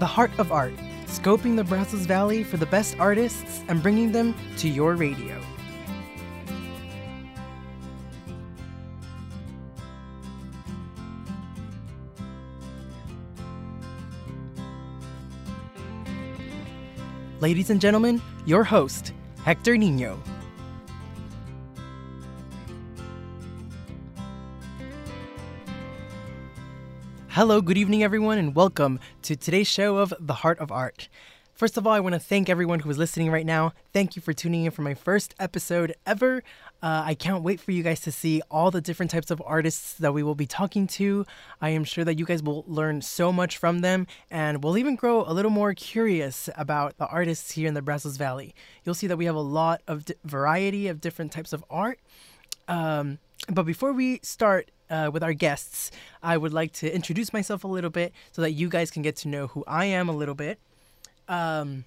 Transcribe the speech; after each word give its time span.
The 0.00 0.06
Heart 0.06 0.30
of 0.38 0.50
Art, 0.50 0.72
scoping 1.04 1.56
the 1.56 1.64
Brazos 1.64 2.06
Valley 2.06 2.42
for 2.42 2.56
the 2.56 2.64
best 2.64 2.98
artists 2.98 3.62
and 3.68 3.82
bringing 3.82 4.12
them 4.12 4.34
to 4.56 4.66
your 4.66 4.96
radio. 4.96 5.38
Ladies 17.40 17.68
and 17.68 17.78
gentlemen, 17.78 18.22
your 18.46 18.64
host, 18.64 19.12
Hector 19.44 19.76
Nino. 19.76 20.18
Hello, 27.40 27.62
good 27.62 27.78
evening, 27.78 28.02
everyone, 28.02 28.36
and 28.36 28.54
welcome 28.54 29.00
to 29.22 29.34
today's 29.34 29.66
show 29.66 29.96
of 29.96 30.12
The 30.20 30.34
Heart 30.34 30.58
of 30.58 30.70
Art. 30.70 31.08
First 31.54 31.78
of 31.78 31.86
all, 31.86 31.92
I 31.94 32.00
want 32.00 32.12
to 32.12 32.18
thank 32.18 32.50
everyone 32.50 32.80
who 32.80 32.90
is 32.90 32.98
listening 32.98 33.30
right 33.30 33.46
now. 33.46 33.72
Thank 33.94 34.14
you 34.14 34.20
for 34.20 34.34
tuning 34.34 34.66
in 34.66 34.72
for 34.72 34.82
my 34.82 34.92
first 34.92 35.34
episode 35.40 35.94
ever. 36.04 36.42
Uh, 36.82 37.02
I 37.06 37.14
can't 37.14 37.42
wait 37.42 37.58
for 37.58 37.70
you 37.70 37.82
guys 37.82 38.00
to 38.00 38.12
see 38.12 38.42
all 38.50 38.70
the 38.70 38.82
different 38.82 39.10
types 39.10 39.30
of 39.30 39.42
artists 39.46 39.94
that 39.94 40.12
we 40.12 40.22
will 40.22 40.34
be 40.34 40.44
talking 40.44 40.86
to. 40.88 41.24
I 41.62 41.70
am 41.70 41.82
sure 41.82 42.04
that 42.04 42.18
you 42.18 42.26
guys 42.26 42.42
will 42.42 42.62
learn 42.66 43.00
so 43.00 43.32
much 43.32 43.56
from 43.56 43.78
them 43.78 44.06
and 44.30 44.62
will 44.62 44.76
even 44.76 44.94
grow 44.94 45.24
a 45.24 45.32
little 45.32 45.50
more 45.50 45.72
curious 45.72 46.50
about 46.58 46.98
the 46.98 47.06
artists 47.06 47.52
here 47.52 47.68
in 47.68 47.72
the 47.72 47.80
Brazos 47.80 48.18
Valley. 48.18 48.54
You'll 48.84 48.94
see 48.94 49.06
that 49.06 49.16
we 49.16 49.24
have 49.24 49.34
a 49.34 49.40
lot 49.40 49.80
of 49.88 50.04
variety 50.24 50.88
of 50.88 51.00
different 51.00 51.32
types 51.32 51.54
of 51.54 51.64
art. 51.70 52.00
Um, 52.70 53.18
but 53.48 53.64
before 53.64 53.92
we 53.92 54.20
start 54.22 54.70
uh, 54.88 55.10
with 55.12 55.22
our 55.22 55.32
guests, 55.32 55.90
I 56.22 56.36
would 56.36 56.52
like 56.52 56.72
to 56.74 56.94
introduce 56.94 57.32
myself 57.32 57.64
a 57.64 57.68
little 57.68 57.90
bit 57.90 58.12
so 58.32 58.42
that 58.42 58.52
you 58.52 58.68
guys 58.68 58.90
can 58.90 59.02
get 59.02 59.16
to 59.16 59.28
know 59.28 59.48
who 59.48 59.64
I 59.66 59.86
am 59.86 60.08
a 60.08 60.12
little 60.12 60.34
bit. 60.34 60.58
Um, 61.28 61.84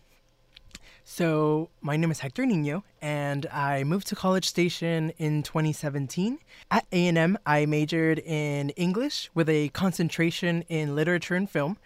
so 1.05 1.69
my 1.81 1.97
name 1.97 2.11
is 2.11 2.19
Hector 2.19 2.45
Nino, 2.45 2.83
and 3.01 3.45
I 3.47 3.83
moved 3.83 4.07
to 4.07 4.15
College 4.15 4.47
Station 4.47 5.11
in 5.17 5.43
2017. 5.43 6.39
At 6.71 6.85
A&M, 6.91 7.37
I 7.45 7.65
majored 7.65 8.19
in 8.19 8.69
English 8.71 9.29
with 9.33 9.49
a 9.49 9.69
concentration 9.69 10.63
in 10.69 10.95
literature 10.95 11.35
and 11.35 11.49
film, 11.49 11.77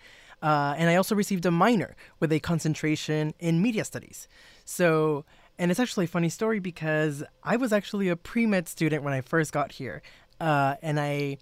uh, 0.41 0.75
and 0.77 0.89
I 0.89 0.95
also 0.95 1.15
received 1.15 1.45
a 1.45 1.51
minor 1.51 1.95
with 2.19 2.31
a 2.31 2.39
concentration 2.39 3.33
in 3.39 3.61
media 3.61 3.85
studies. 3.85 4.27
So, 4.65 5.25
and 5.59 5.71
it's 5.71 5.79
actually 5.79 6.05
a 6.05 6.09
funny 6.09 6.29
story 6.29 6.59
because 6.59 7.23
I 7.43 7.57
was 7.57 7.73
actually 7.73 8.09
a 8.09 8.15
pre 8.15 8.45
med 8.45 8.67
student 8.67 9.03
when 9.03 9.13
I 9.13 9.21
first 9.21 9.51
got 9.51 9.73
here, 9.73 10.01
uh, 10.39 10.75
and 10.81 10.99
I 10.99 11.37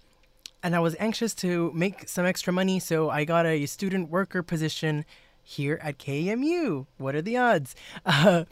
and 0.62 0.74
I 0.74 0.80
was 0.80 0.96
anxious 0.98 1.34
to 1.36 1.70
make 1.74 2.08
some 2.08 2.26
extra 2.26 2.52
money, 2.52 2.80
so 2.80 3.10
I 3.10 3.24
got 3.24 3.46
a 3.46 3.66
student 3.66 4.10
worker 4.10 4.42
position 4.42 5.04
here 5.42 5.78
at 5.80 5.98
KAMU. 5.98 6.86
What 6.98 7.14
are 7.14 7.22
the 7.22 7.36
odds? 7.36 7.74
Uh, 8.04 8.44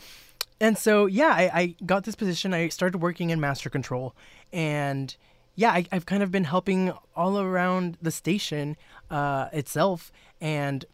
and 0.61 0.79
so, 0.79 1.07
yeah, 1.07 1.29
I, 1.29 1.51
I, 1.53 1.77
got 1.85 2.05
this 2.05 2.15
position. 2.15 2.55
I 2.55 2.69
started 2.69 2.98
working 2.98 3.31
in 3.31 3.41
master 3.41 3.69
control. 3.69 4.15
And 4.53 5.15
yeah, 5.57 5.73
I, 5.73 5.87
have 5.91 6.07
kind 6.07 6.23
of 6.23 6.31
been 6.31 6.45
helping 6.45 6.92
all 7.17 7.41
around 7.41 7.98
the 8.01 8.12
station 8.12 8.77
uh, 9.11 9.48
itself. 9.53 10.12
And 10.41 10.85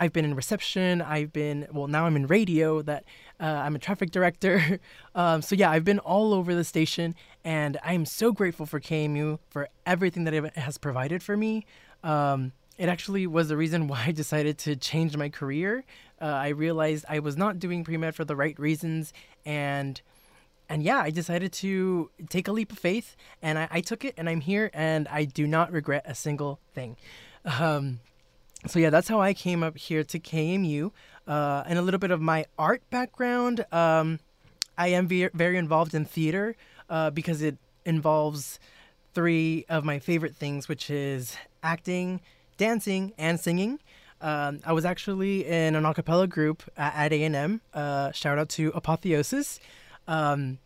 I've 0.00 0.12
been 0.12 0.24
in 0.24 0.34
reception. 0.34 1.02
I've 1.02 1.32
been, 1.32 1.66
well, 1.72 1.86
now 1.86 2.06
I'm 2.06 2.16
in 2.16 2.26
radio, 2.26 2.82
that 2.82 3.04
uh, 3.40 3.44
I'm 3.44 3.76
a 3.76 3.78
traffic 3.78 4.10
director. 4.10 4.80
um, 5.14 5.42
so 5.42 5.54
yeah, 5.54 5.70
I've 5.70 5.84
been 5.84 6.00
all 6.00 6.34
over 6.34 6.54
the 6.54 6.64
station. 6.64 7.14
And 7.44 7.78
I'm 7.84 8.04
so 8.06 8.32
grateful 8.32 8.66
for 8.66 8.80
KAMU 8.80 9.38
for 9.50 9.68
everything 9.86 10.24
that 10.24 10.34
it 10.34 10.56
has 10.56 10.78
provided 10.78 11.22
for 11.22 11.36
me. 11.36 11.64
Um, 12.02 12.52
it 12.76 12.88
actually 12.88 13.26
was 13.26 13.48
the 13.48 13.56
reason 13.56 13.88
why 13.88 14.04
I 14.06 14.12
decided 14.12 14.58
to 14.58 14.76
change 14.76 15.16
my 15.16 15.28
career. 15.28 15.84
Uh, 16.20 16.26
I 16.26 16.48
realized 16.48 17.04
I 17.08 17.18
was 17.18 17.36
not 17.36 17.58
doing 17.58 17.84
pre 17.84 17.96
med 17.96 18.14
for 18.14 18.24
the 18.24 18.36
right 18.36 18.58
reasons, 18.58 19.12
and 19.44 20.00
and 20.68 20.82
yeah, 20.82 20.98
I 20.98 21.10
decided 21.10 21.52
to 21.54 22.10
take 22.30 22.48
a 22.48 22.52
leap 22.52 22.72
of 22.72 22.78
faith, 22.78 23.16
and 23.42 23.58
I, 23.58 23.68
I 23.70 23.80
took 23.80 24.04
it, 24.04 24.14
and 24.16 24.28
I'm 24.28 24.40
here, 24.40 24.70
and 24.72 25.06
I 25.08 25.24
do 25.24 25.46
not 25.46 25.70
regret 25.72 26.04
a 26.06 26.14
single 26.14 26.60
thing. 26.72 26.96
Um, 27.44 28.00
so 28.66 28.78
yeah, 28.78 28.90
that's 28.90 29.08
how 29.08 29.20
I 29.20 29.34
came 29.34 29.62
up 29.62 29.76
here 29.76 30.04
to 30.04 30.18
KAMU, 30.18 30.90
uh, 31.26 31.62
and 31.66 31.78
a 31.78 31.82
little 31.82 31.98
bit 31.98 32.10
of 32.10 32.20
my 32.20 32.46
art 32.58 32.82
background. 32.90 33.64
Um, 33.72 34.20
I 34.76 34.88
am 34.88 35.06
ve- 35.06 35.30
very 35.34 35.56
involved 35.56 35.94
in 35.94 36.04
theater 36.04 36.56
uh, 36.88 37.10
because 37.10 37.42
it 37.42 37.56
involves 37.84 38.58
three 39.14 39.64
of 39.68 39.84
my 39.84 39.98
favorite 39.98 40.34
things, 40.34 40.68
which 40.68 40.90
is 40.90 41.36
acting, 41.62 42.20
dancing 42.56 43.12
and 43.16 43.38
singing. 43.38 43.78
Um, 44.20 44.60
I 44.64 44.72
was 44.72 44.84
actually 44.84 45.46
in 45.46 45.74
an 45.74 45.84
a 45.84 45.94
cappella 45.94 46.26
group 46.26 46.62
at, 46.76 47.12
A&M. 47.12 47.60
Uh, 47.72 48.10
shout 48.12 48.38
out 48.38 48.48
to 48.50 48.72
Apotheosis. 48.74 49.60
Um, 50.08 50.58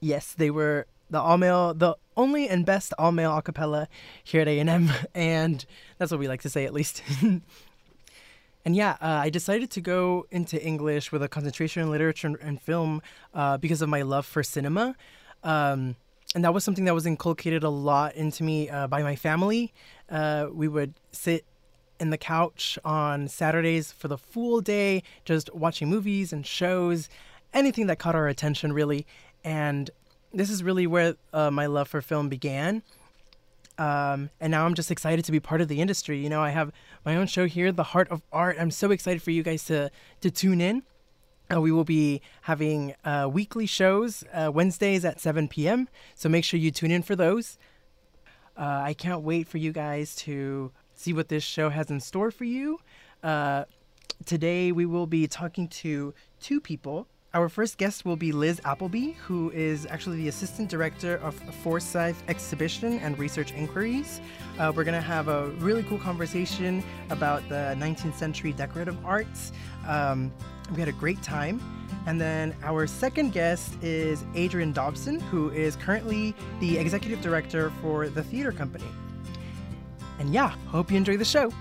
yes, 0.00 0.34
they 0.34 0.50
were 0.50 0.86
the 1.10 1.20
all 1.20 1.38
male, 1.38 1.74
the 1.74 1.96
only 2.16 2.48
and 2.48 2.64
best 2.64 2.92
all 2.98 3.12
male 3.12 3.36
a 3.36 3.42
cappella 3.42 3.88
here 4.24 4.40
at 4.40 4.48
A&M, 4.48 4.90
and 5.14 5.64
that's 5.98 6.10
what 6.10 6.20
we 6.20 6.28
like 6.28 6.42
to 6.42 6.50
say 6.50 6.64
at 6.64 6.72
least. 6.72 7.02
and 7.22 8.76
yeah, 8.76 8.96
uh, 9.00 9.20
I 9.22 9.30
decided 9.30 9.70
to 9.72 9.80
go 9.80 10.26
into 10.30 10.62
English 10.64 11.12
with 11.12 11.22
a 11.22 11.28
concentration 11.28 11.82
in 11.82 11.90
literature 11.90 12.34
and 12.40 12.60
film 12.60 13.02
uh, 13.34 13.58
because 13.58 13.82
of 13.82 13.88
my 13.88 14.02
love 14.02 14.26
for 14.26 14.42
cinema. 14.42 14.96
Um, 15.44 15.96
and 16.34 16.44
that 16.44 16.52
was 16.52 16.64
something 16.64 16.84
that 16.84 16.94
was 16.94 17.06
inculcated 17.06 17.62
a 17.62 17.70
lot 17.70 18.14
into 18.14 18.42
me 18.42 18.68
uh, 18.68 18.88
by 18.88 19.02
my 19.02 19.16
family. 19.16 19.72
Uh, 20.10 20.48
we 20.52 20.68
would 20.68 20.94
sit 21.12 21.44
in 21.98 22.10
the 22.10 22.18
couch 22.18 22.78
on 22.84 23.28
Saturdays 23.28 23.92
for 23.92 24.08
the 24.08 24.18
full 24.18 24.60
day, 24.60 25.02
just 25.24 25.54
watching 25.54 25.88
movies 25.88 26.32
and 26.32 26.46
shows, 26.46 27.08
anything 27.54 27.86
that 27.86 27.98
caught 27.98 28.14
our 28.14 28.28
attention, 28.28 28.72
really. 28.72 29.06
And 29.44 29.90
this 30.32 30.50
is 30.50 30.62
really 30.62 30.86
where 30.86 31.16
uh, 31.32 31.50
my 31.50 31.66
love 31.66 31.88
for 31.88 32.00
film 32.00 32.28
began. 32.28 32.82
Um, 33.78 34.30
and 34.40 34.50
now 34.50 34.64
I'm 34.64 34.74
just 34.74 34.90
excited 34.90 35.24
to 35.26 35.32
be 35.32 35.40
part 35.40 35.60
of 35.60 35.68
the 35.68 35.80
industry. 35.80 36.18
You 36.18 36.30
know, 36.30 36.42
I 36.42 36.50
have 36.50 36.72
my 37.04 37.16
own 37.16 37.26
show 37.26 37.46
here, 37.46 37.72
The 37.72 37.82
Heart 37.82 38.08
of 38.08 38.22
Art. 38.32 38.56
I'm 38.58 38.70
so 38.70 38.90
excited 38.90 39.22
for 39.22 39.30
you 39.30 39.42
guys 39.42 39.64
to 39.64 39.90
to 40.22 40.30
tune 40.30 40.60
in. 40.60 40.82
Uh, 41.54 41.60
we 41.60 41.70
will 41.70 41.84
be 41.84 42.20
having 42.42 42.94
uh, 43.04 43.28
weekly 43.32 43.66
shows 43.66 44.24
uh, 44.32 44.50
Wednesdays 44.52 45.04
at 45.04 45.20
7 45.20 45.46
p.m. 45.46 45.88
So 46.14 46.28
make 46.28 46.44
sure 46.44 46.58
you 46.58 46.70
tune 46.70 46.90
in 46.90 47.02
for 47.02 47.14
those. 47.14 47.58
Uh, 48.56 48.80
I 48.84 48.94
can't 48.94 49.22
wait 49.22 49.46
for 49.46 49.58
you 49.58 49.70
guys 49.70 50.16
to 50.16 50.72
see 50.94 51.12
what 51.12 51.28
this 51.28 51.44
show 51.44 51.68
has 51.68 51.90
in 51.90 52.00
store 52.00 52.30
for 52.30 52.44
you. 52.44 52.80
Uh, 53.22 53.64
today 54.24 54.72
we 54.72 54.86
will 54.86 55.06
be 55.06 55.28
talking 55.28 55.68
to 55.68 56.14
two 56.40 56.60
people. 56.60 57.06
Our 57.36 57.50
first 57.50 57.76
guest 57.76 58.06
will 58.06 58.16
be 58.16 58.32
Liz 58.32 58.62
Applebye, 58.64 59.14
who 59.16 59.50
is 59.50 59.86
actually 59.90 60.16
the 60.16 60.28
Assistant 60.28 60.70
Director 60.70 61.18
of 61.18 61.34
Forsyth 61.62 62.22
Exhibition 62.28 62.98
and 63.00 63.18
Research 63.18 63.52
Inquiries. 63.52 64.22
Uh, 64.58 64.72
we're 64.74 64.84
going 64.84 64.98
to 64.98 65.06
have 65.06 65.28
a 65.28 65.48
really 65.58 65.82
cool 65.82 65.98
conversation 65.98 66.82
about 67.10 67.46
the 67.50 67.76
19th 67.76 68.14
century 68.14 68.54
decorative 68.54 68.96
arts. 69.04 69.52
Um, 69.86 70.32
we 70.72 70.80
had 70.80 70.88
a 70.88 70.92
great 70.92 71.22
time. 71.22 71.60
And 72.06 72.18
then 72.18 72.56
our 72.62 72.86
second 72.86 73.34
guest 73.34 73.74
is 73.82 74.24
Adrienne 74.34 74.72
Dobson, 74.72 75.20
who 75.20 75.50
is 75.50 75.76
currently 75.76 76.34
the 76.60 76.78
executive 76.78 77.20
director 77.20 77.70
for 77.82 78.08
the 78.08 78.22
theater 78.22 78.50
company. 78.50 78.88
And 80.18 80.32
yeah, 80.32 80.54
hope 80.68 80.90
you 80.90 80.96
enjoy 80.96 81.18
the 81.18 81.24
show. 81.26 81.52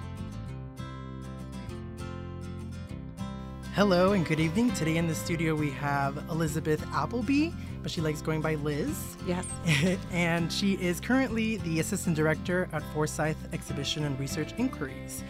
Hello 3.76 4.14
and 4.14 4.26
good 4.26 4.40
evening. 4.40 4.72
Today 4.72 4.96
in 4.96 5.06
the 5.06 5.14
studio 5.14 5.54
we 5.54 5.70
have 5.70 6.16
Elizabeth 6.30 6.82
Applebye, 6.92 7.54
but 7.84 7.92
she 7.92 8.00
likes 8.00 8.22
going 8.22 8.40
by 8.40 8.56
Liz. 8.56 9.18
Yes. 9.28 9.46
and 10.14 10.50
she 10.50 10.76
is 10.76 11.02
currently 11.02 11.58
the 11.58 11.82
assistant 11.82 12.16
director 12.16 12.70
at 12.72 12.82
Forsyth 12.94 13.36
Exhibition 13.52 14.06
and 14.06 14.18
Research 14.18 14.54
Inquiries. 14.58 15.26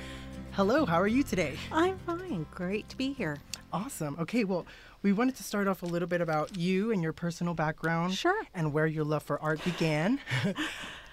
Hello, 0.51 0.85
how 0.85 1.01
are 1.01 1.07
you 1.07 1.23
today? 1.23 1.57
I'm 1.71 1.97
fine. 1.97 2.45
Great 2.51 2.87
to 2.89 2.95
be 2.95 3.13
here. 3.13 3.39
Awesome. 3.73 4.15
Okay, 4.19 4.43
well, 4.43 4.67
we 5.01 5.11
wanted 5.11 5.35
to 5.37 5.43
start 5.43 5.67
off 5.67 5.81
a 5.81 5.87
little 5.87 6.07
bit 6.07 6.21
about 6.21 6.55
you 6.55 6.91
and 6.91 7.01
your 7.01 7.13
personal 7.13 7.55
background. 7.55 8.13
Sure. 8.13 8.43
And 8.53 8.71
where 8.71 8.85
your 8.85 9.05
love 9.05 9.23
for 9.23 9.41
art 9.41 9.63
began. 9.63 10.19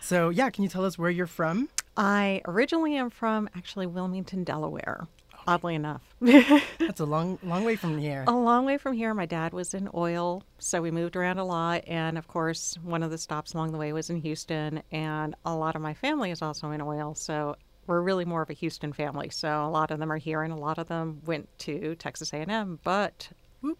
so, 0.02 0.28
yeah, 0.28 0.50
can 0.50 0.64
you 0.64 0.68
tell 0.68 0.84
us 0.84 0.98
where 0.98 1.10
you're 1.10 1.26
from? 1.26 1.70
I 1.96 2.42
originally 2.44 2.94
am 2.96 3.08
from 3.08 3.48
actually 3.56 3.86
Wilmington, 3.86 4.44
Delaware. 4.44 5.08
Oddly 5.46 5.74
enough, 5.74 6.02
that's 6.20 7.00
a 7.00 7.04
long, 7.04 7.38
long 7.42 7.64
way 7.64 7.76
from 7.76 7.98
here. 7.98 8.24
A 8.28 8.32
long 8.32 8.64
way 8.64 8.78
from 8.78 8.94
here. 8.94 9.12
My 9.14 9.26
dad 9.26 9.52
was 9.52 9.74
in 9.74 9.88
oil, 9.94 10.42
so 10.58 10.80
we 10.80 10.90
moved 10.90 11.16
around 11.16 11.38
a 11.38 11.44
lot. 11.44 11.82
And 11.86 12.16
of 12.16 12.28
course, 12.28 12.76
one 12.82 13.02
of 13.02 13.10
the 13.10 13.18
stops 13.18 13.54
along 13.54 13.72
the 13.72 13.78
way 13.78 13.92
was 13.92 14.10
in 14.10 14.16
Houston, 14.16 14.82
and 14.92 15.34
a 15.44 15.54
lot 15.54 15.74
of 15.74 15.82
my 15.82 15.94
family 15.94 16.30
is 16.30 16.42
also 16.42 16.70
in 16.70 16.80
oil. 16.80 17.14
So 17.14 17.56
we're 17.86 18.00
really 18.00 18.24
more 18.24 18.42
of 18.42 18.50
a 18.50 18.54
Houston 18.54 18.92
family. 18.92 19.30
So 19.30 19.64
a 19.64 19.68
lot 19.68 19.90
of 19.90 19.98
them 19.98 20.12
are 20.12 20.18
here, 20.18 20.42
and 20.42 20.52
a 20.52 20.56
lot 20.56 20.78
of 20.78 20.88
them 20.88 21.20
went 21.24 21.48
to 21.60 21.94
Texas 21.96 22.32
A&M. 22.32 22.78
But 22.84 23.28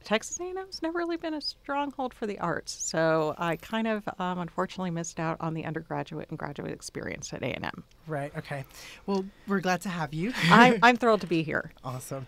Texas 0.04 0.38
A&M's 0.40 0.82
never 0.82 0.98
really 0.98 1.16
been 1.16 1.34
a 1.34 1.40
stronghold 1.40 2.14
for 2.14 2.26
the 2.26 2.38
arts, 2.38 2.72
so 2.72 3.34
I 3.38 3.56
kind 3.56 3.86
of 3.86 4.08
um, 4.18 4.38
unfortunately 4.38 4.90
missed 4.90 5.18
out 5.18 5.36
on 5.40 5.54
the 5.54 5.64
undergraduate 5.64 6.28
and 6.30 6.38
graduate 6.38 6.72
experience 6.72 7.32
at 7.32 7.42
A&M. 7.42 7.84
Right. 8.06 8.32
Okay. 8.36 8.64
Well, 9.06 9.24
we're 9.46 9.60
glad 9.60 9.80
to 9.82 9.88
have 9.88 10.14
you. 10.14 10.32
I'm, 10.44 10.78
I'm 10.82 10.96
thrilled 10.96 11.22
to 11.22 11.26
be 11.26 11.42
here. 11.42 11.72
awesome. 11.84 12.26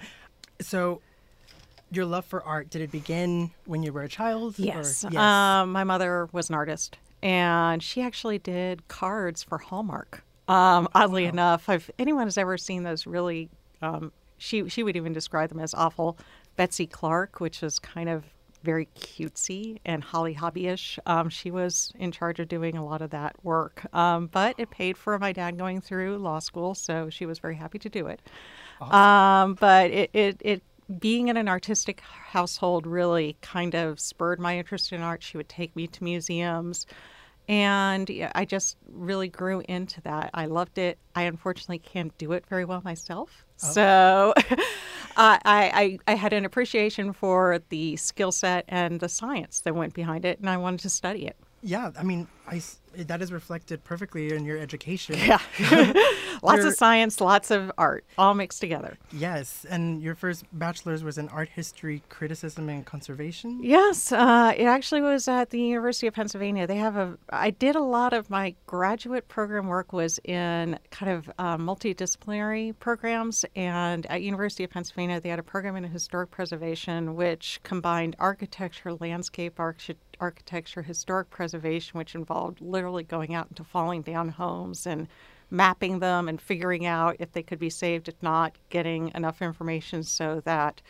So, 0.60 1.00
your 1.90 2.06
love 2.06 2.24
for 2.24 2.42
art 2.42 2.70
did 2.70 2.82
it 2.82 2.90
begin 2.90 3.50
when 3.66 3.82
you 3.82 3.92
were 3.92 4.02
a 4.02 4.08
child? 4.08 4.58
Yes. 4.58 5.04
yes. 5.08 5.16
Um, 5.16 5.72
my 5.72 5.84
mother 5.84 6.28
was 6.32 6.48
an 6.48 6.54
artist, 6.54 6.98
and 7.22 7.82
she 7.82 8.02
actually 8.02 8.38
did 8.38 8.86
cards 8.88 9.42
for 9.42 9.58
Hallmark. 9.58 10.24
Um, 10.48 10.88
oddly 10.94 11.24
enough, 11.24 11.68
if 11.68 11.90
anyone 11.98 12.26
has 12.26 12.36
ever 12.36 12.58
seen 12.58 12.82
those 12.82 13.06
really, 13.06 13.48
um, 13.80 14.12
she 14.38 14.68
she 14.68 14.82
would 14.82 14.96
even 14.96 15.12
describe 15.12 15.48
them 15.50 15.60
as 15.60 15.72
awful. 15.74 16.18
Betsey 16.56 16.86
Clark, 16.86 17.40
which 17.40 17.62
is 17.62 17.78
kind 17.78 18.08
of 18.08 18.24
very 18.62 18.86
cutesy 18.96 19.78
and 19.84 20.02
Holly 20.02 20.32
Hobbie-ish. 20.32 20.98
Um, 21.04 21.28
she 21.28 21.50
was 21.50 21.92
in 21.98 22.10
charge 22.12 22.40
of 22.40 22.48
doing 22.48 22.76
a 22.76 22.84
lot 22.84 23.02
of 23.02 23.10
that 23.10 23.36
work, 23.44 23.86
um, 23.94 24.28
but 24.28 24.54
it 24.58 24.70
paid 24.70 24.96
for 24.96 25.18
my 25.18 25.32
dad 25.32 25.58
going 25.58 25.82
through 25.82 26.16
law 26.16 26.38
school, 26.38 26.74
so 26.74 27.10
she 27.10 27.26
was 27.26 27.38
very 27.38 27.56
happy 27.56 27.78
to 27.78 27.88
do 27.90 28.06
it. 28.06 28.20
Um, 28.80 29.54
but 29.54 29.90
it, 29.90 30.10
it, 30.14 30.36
it 30.40 30.62
being 30.98 31.28
in 31.28 31.36
an 31.36 31.48
artistic 31.48 32.00
household 32.00 32.86
really 32.86 33.36
kind 33.40 33.74
of 33.74 34.00
spurred 34.00 34.40
my 34.40 34.58
interest 34.58 34.92
in 34.92 35.00
art. 35.00 35.22
She 35.22 35.36
would 35.36 35.48
take 35.48 35.74
me 35.76 35.86
to 35.86 36.04
museums. 36.04 36.86
And 37.48 38.08
yeah, 38.08 38.32
I 38.34 38.46
just 38.46 38.78
really 38.90 39.28
grew 39.28 39.62
into 39.68 40.00
that. 40.02 40.30
I 40.32 40.46
loved 40.46 40.78
it. 40.78 40.98
I 41.14 41.22
unfortunately 41.22 41.78
can't 41.78 42.16
do 42.16 42.32
it 42.32 42.46
very 42.46 42.64
well 42.64 42.80
myself. 42.84 43.44
So 43.64 44.34
uh, 44.50 44.56
I, 45.16 45.98
I, 46.06 46.12
I 46.12 46.14
had 46.14 46.32
an 46.32 46.44
appreciation 46.44 47.12
for 47.12 47.60
the 47.68 47.96
skill 47.96 48.32
set 48.32 48.64
and 48.68 49.00
the 49.00 49.08
science 49.08 49.60
that 49.60 49.74
went 49.74 49.94
behind 49.94 50.24
it, 50.24 50.38
and 50.40 50.48
I 50.48 50.56
wanted 50.56 50.80
to 50.80 50.90
study 50.90 51.26
it. 51.26 51.36
yeah. 51.62 51.90
I 51.98 52.02
mean, 52.02 52.28
I 52.46 52.60
that 52.96 53.22
is 53.22 53.32
reflected 53.32 53.82
perfectly 53.84 54.32
in 54.34 54.44
your 54.44 54.58
education. 54.58 55.16
Yeah. 55.18 55.40
lots 56.44 56.58
You're- 56.58 56.68
of 56.68 56.76
science, 56.76 57.20
lots 57.20 57.50
of 57.50 57.72
art, 57.78 58.04
all 58.16 58.34
mixed 58.34 58.60
together. 58.60 58.96
Yes. 59.12 59.64
And 59.68 60.02
your 60.02 60.14
first 60.14 60.44
bachelor's 60.52 61.02
was 61.02 61.18
in 61.18 61.28
art 61.30 61.48
history, 61.48 62.02
criticism, 62.08 62.68
and 62.68 62.84
conservation. 62.84 63.60
Yes, 63.62 64.12
uh, 64.12 64.52
it 64.56 64.64
actually 64.66 65.00
was 65.00 65.26
at 65.26 65.50
the 65.50 65.60
University 65.60 66.06
of 66.06 66.14
Pennsylvania. 66.14 66.66
They 66.66 66.76
have 66.76 66.96
a. 66.96 67.18
I 67.30 67.50
did 67.50 67.74
a 67.74 67.80
lot 67.80 68.12
of 68.12 68.30
my 68.30 68.54
graduate 68.66 69.26
program 69.28 69.66
work 69.66 69.92
was 69.92 70.20
in 70.24 70.78
kind 70.90 71.10
of 71.10 71.30
uh, 71.38 71.56
multidisciplinary 71.56 72.78
programs, 72.78 73.44
and 73.56 74.06
at 74.06 74.22
University 74.22 74.64
of 74.64 74.70
Pennsylvania 74.70 75.20
they 75.20 75.28
had 75.30 75.38
a 75.38 75.42
program 75.42 75.76
in 75.76 75.84
historic 75.84 76.30
preservation 76.30 77.14
which 77.16 77.60
combined 77.62 78.16
architecture, 78.18 78.92
landscape 78.94 79.58
arch- 79.58 79.90
architecture, 80.20 80.82
historic 80.82 81.30
preservation, 81.30 81.98
which 81.98 82.14
involved 82.14 82.60
literally 82.60 83.02
going 83.02 83.34
out 83.34 83.46
into 83.48 83.64
falling 83.64 84.02
down 84.02 84.28
homes 84.28 84.86
and 84.86 85.08
mapping 85.50 85.98
them 85.98 86.28
and 86.28 86.40
figuring 86.40 86.86
out 86.86 87.16
if 87.18 87.32
they 87.32 87.42
could 87.42 87.58
be 87.58 87.70
saved, 87.70 88.08
if 88.08 88.22
not, 88.22 88.56
getting 88.70 89.12
enough 89.14 89.42
information 89.42 90.02
so 90.02 90.40
that 90.44 90.80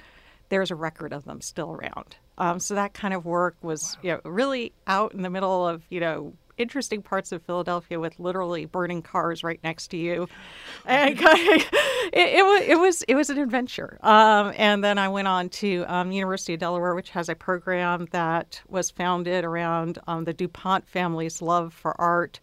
there's 0.49 0.71
a 0.71 0.77
record 0.77 1.13
of 1.13 1.25
them 1.25 1.41
still 1.41 1.73
around. 1.73 2.17
Um, 2.39 2.59
so 2.59 2.75
that 2.75 2.95
kind 2.95 3.15
of 3.15 3.25
work 3.25 3.57
was, 3.63 3.97
you 4.03 4.13
know, 4.13 4.21
really 4.25 4.73
out 4.87 5.15
in 5.15 5.23
the 5.23 5.31
middle 5.31 5.67
of, 5.67 5.83
you 5.89 6.01
know, 6.01 6.35
interesting 6.57 7.03
parts 7.03 7.33
of 7.33 7.43
Philadelphia 7.43 7.99
with 7.99 8.19
literally 8.19 8.65
burning 8.65 9.03
cars 9.03 9.43
right 9.43 9.61
next 9.65 9.89
to 9.89 9.97
you, 9.97 10.29
and 10.87 11.19
kind 11.19 11.49
of, 11.49 11.67
it, 12.13 12.39
it 12.39 12.45
was 12.45 12.63
it 12.67 12.79
was 12.79 13.03
it 13.03 13.15
was 13.15 13.31
an 13.31 13.39
adventure. 13.39 13.99
Um, 14.03 14.53
and 14.57 14.83
then 14.83 14.99
I 14.99 15.09
went 15.09 15.29
on 15.29 15.49
to 15.51 15.85
um, 15.89 16.13
University 16.13 16.55
of 16.55 16.61
Delaware, 16.61 16.95
which 16.95 17.11
has 17.11 17.29
a 17.29 17.35
program 17.35 18.09
that 18.11 18.61
was 18.69 18.91
founded 18.91 19.45
around 19.45 19.99
um, 20.07 20.25
the 20.25 20.33
Dupont 20.33 20.87
family's 20.89 21.41
love 21.43 21.73
for 21.73 22.01
art, 22.01 22.41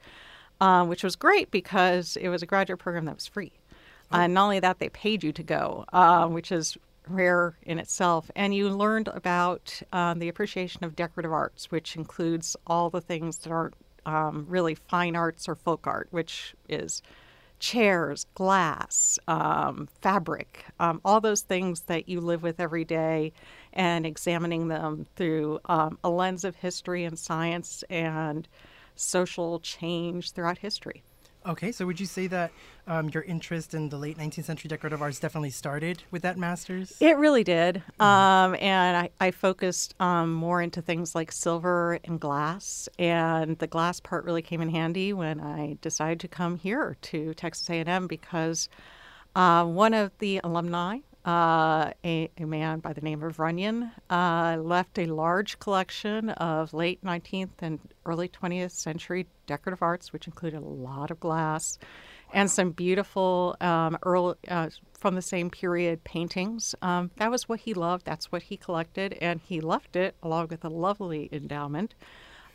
um, 0.62 0.88
which 0.88 1.04
was 1.04 1.18
great 1.18 1.52
because 1.52 2.16
it 2.16 2.30
was 2.30 2.42
a 2.42 2.46
graduate 2.46 2.80
program 2.80 3.06
that 3.06 3.16
was 3.16 3.28
free. 3.28 3.52
And 4.14 4.34
not 4.34 4.44
only 4.44 4.60
that, 4.60 4.80
they 4.80 4.90
paid 4.90 5.24
you 5.24 5.32
to 5.32 5.44
go, 5.44 5.86
uh, 5.94 6.28
which 6.28 6.52
is 6.52 6.78
rare 7.08 7.56
in 7.64 7.80
itself. 7.80 8.30
And 8.36 8.54
you 8.54 8.70
learned 8.70 9.08
about 9.08 9.82
um, 9.94 10.20
the 10.20 10.28
appreciation 10.28 10.84
of 10.84 10.96
decorative 10.96 11.32
arts, 11.32 11.72
which 11.72 11.96
includes 11.96 12.56
all 12.68 12.90
the 12.90 13.02
things 13.02 13.38
that 13.40 13.52
aren't 13.52 13.74
um, 14.06 14.46
really 14.50 14.76
fine 14.76 15.16
arts 15.16 15.48
or 15.48 15.56
folk 15.56 15.88
art, 15.88 16.08
which 16.12 16.54
is 16.68 17.02
chairs, 17.60 18.26
glass, 18.34 19.18
um, 19.28 19.88
fabric, 20.02 20.66
um, 20.80 21.00
all 21.06 21.22
those 21.22 21.42
things 21.42 21.82
that 21.82 22.10
you 22.10 22.20
live 22.20 22.44
with 22.44 22.60
every 22.60 22.84
day, 22.84 23.32
and 23.72 24.06
examining 24.06 24.68
them 24.68 25.06
through 25.16 25.60
um, 25.66 25.98
a 26.04 26.10
lens 26.10 26.44
of 26.44 26.56
history 26.56 27.06
and 27.06 27.18
science 27.18 27.84
and 27.90 28.48
social 28.96 29.60
change 29.60 30.32
throughout 30.32 30.60
history. 30.60 31.04
Okay, 31.44 31.72
so 31.72 31.88
would 31.88 32.00
you 32.00 32.06
say 32.06 32.28
that 32.28 32.52
um, 32.86 33.10
your 33.10 33.24
interest 33.24 33.74
in 33.74 33.90
the 33.90 33.98
late 33.98 34.16
19th 34.16 34.44
century 34.44 34.68
decorative 34.68 35.02
arts 35.02 35.20
definitely 35.20 35.50
started 35.50 36.04
with 36.12 36.22
that 36.22 36.38
master's? 36.38 36.96
It 37.00 37.18
really 37.18 37.44
did. 37.44 37.82
Um, 38.00 38.56
and 38.60 38.98
I, 38.98 39.10
I 39.20 39.32
focused 39.32 39.96
um, 40.00 40.34
more 40.34 40.62
into 40.62 40.84
things 40.84 41.16
like 41.16 41.32
silver 41.32 41.98
and 42.04 42.20
glass. 42.20 42.88
And 43.00 43.58
the 43.58 43.66
glass 43.66 44.00
part 44.00 44.24
really 44.24 44.44
came 44.44 44.62
in 44.62 44.70
handy 44.70 45.14
when 45.14 45.40
I 45.40 45.78
decided 45.82 46.20
to 46.20 46.28
come 46.28 46.58
here 46.58 46.96
to 47.02 47.34
Texas 47.34 47.68
A&M 47.72 48.06
because 48.06 48.70
uh, 49.36 49.66
one 49.66 49.96
of 49.96 50.12
the 50.20 50.42
alumni, 50.44 51.00
uh, 51.26 51.92
a, 52.04 52.30
a 52.38 52.46
man 52.46 52.80
by 52.80 52.94
the 52.94 53.02
name 53.02 53.24
of 53.24 53.40
Runyon, 53.40 53.92
uh, 54.10 54.58
left 54.60 54.98
a 54.98 55.06
large 55.06 55.60
collection 55.60 56.30
of 56.32 56.74
late 56.74 57.04
19th 57.04 57.50
and 57.60 57.80
early 58.06 58.28
20th 58.28 58.72
century 58.72 59.28
decorative 59.46 59.82
arts, 59.82 60.12
which 60.12 60.28
included 60.28 60.62
a 60.62 60.66
lot 60.66 61.12
of 61.12 61.20
glass 61.20 61.78
and 62.34 62.50
some 62.50 62.72
beautiful 62.72 63.56
um, 63.62 63.98
early, 64.04 64.36
uh, 64.48 64.70
from 64.94 65.16
the 65.16 65.22
same 65.22 65.50
period 65.50 66.04
paintings. 66.04 66.76
Um, 66.82 67.12
that 67.18 67.30
was 67.30 67.50
what 67.50 67.60
he 67.62 67.74
loved. 67.74 68.06
That's 68.06 68.32
what 68.32 68.44
he 68.44 68.58
collected, 68.58 69.18
and 69.22 69.42
he 69.44 69.62
left 69.62 69.96
it 69.96 70.16
along 70.24 70.48
with 70.50 70.64
a 70.64 70.70
lovely 70.70 71.30
endowment 71.32 71.94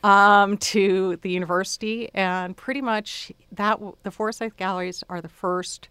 um, 0.02 0.56
to 0.58 1.16
the 1.22 1.30
university. 1.30 2.10
And 2.14 2.56
pretty 2.56 2.80
much 2.80 3.32
that 3.52 3.80
the 4.02 4.10
Forsyth 4.10 4.56
Galleries 4.56 5.04
are 5.08 5.20
the 5.20 5.28
first 5.28 5.88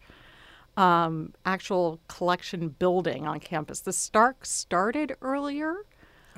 um, 0.77 1.33
actual 1.45 1.99
collection 2.07 2.69
building 2.69 3.27
on 3.27 3.39
campus. 3.39 3.79
The 3.81 3.93
Stark 3.93 4.45
started 4.45 5.15
earlier. 5.21 5.75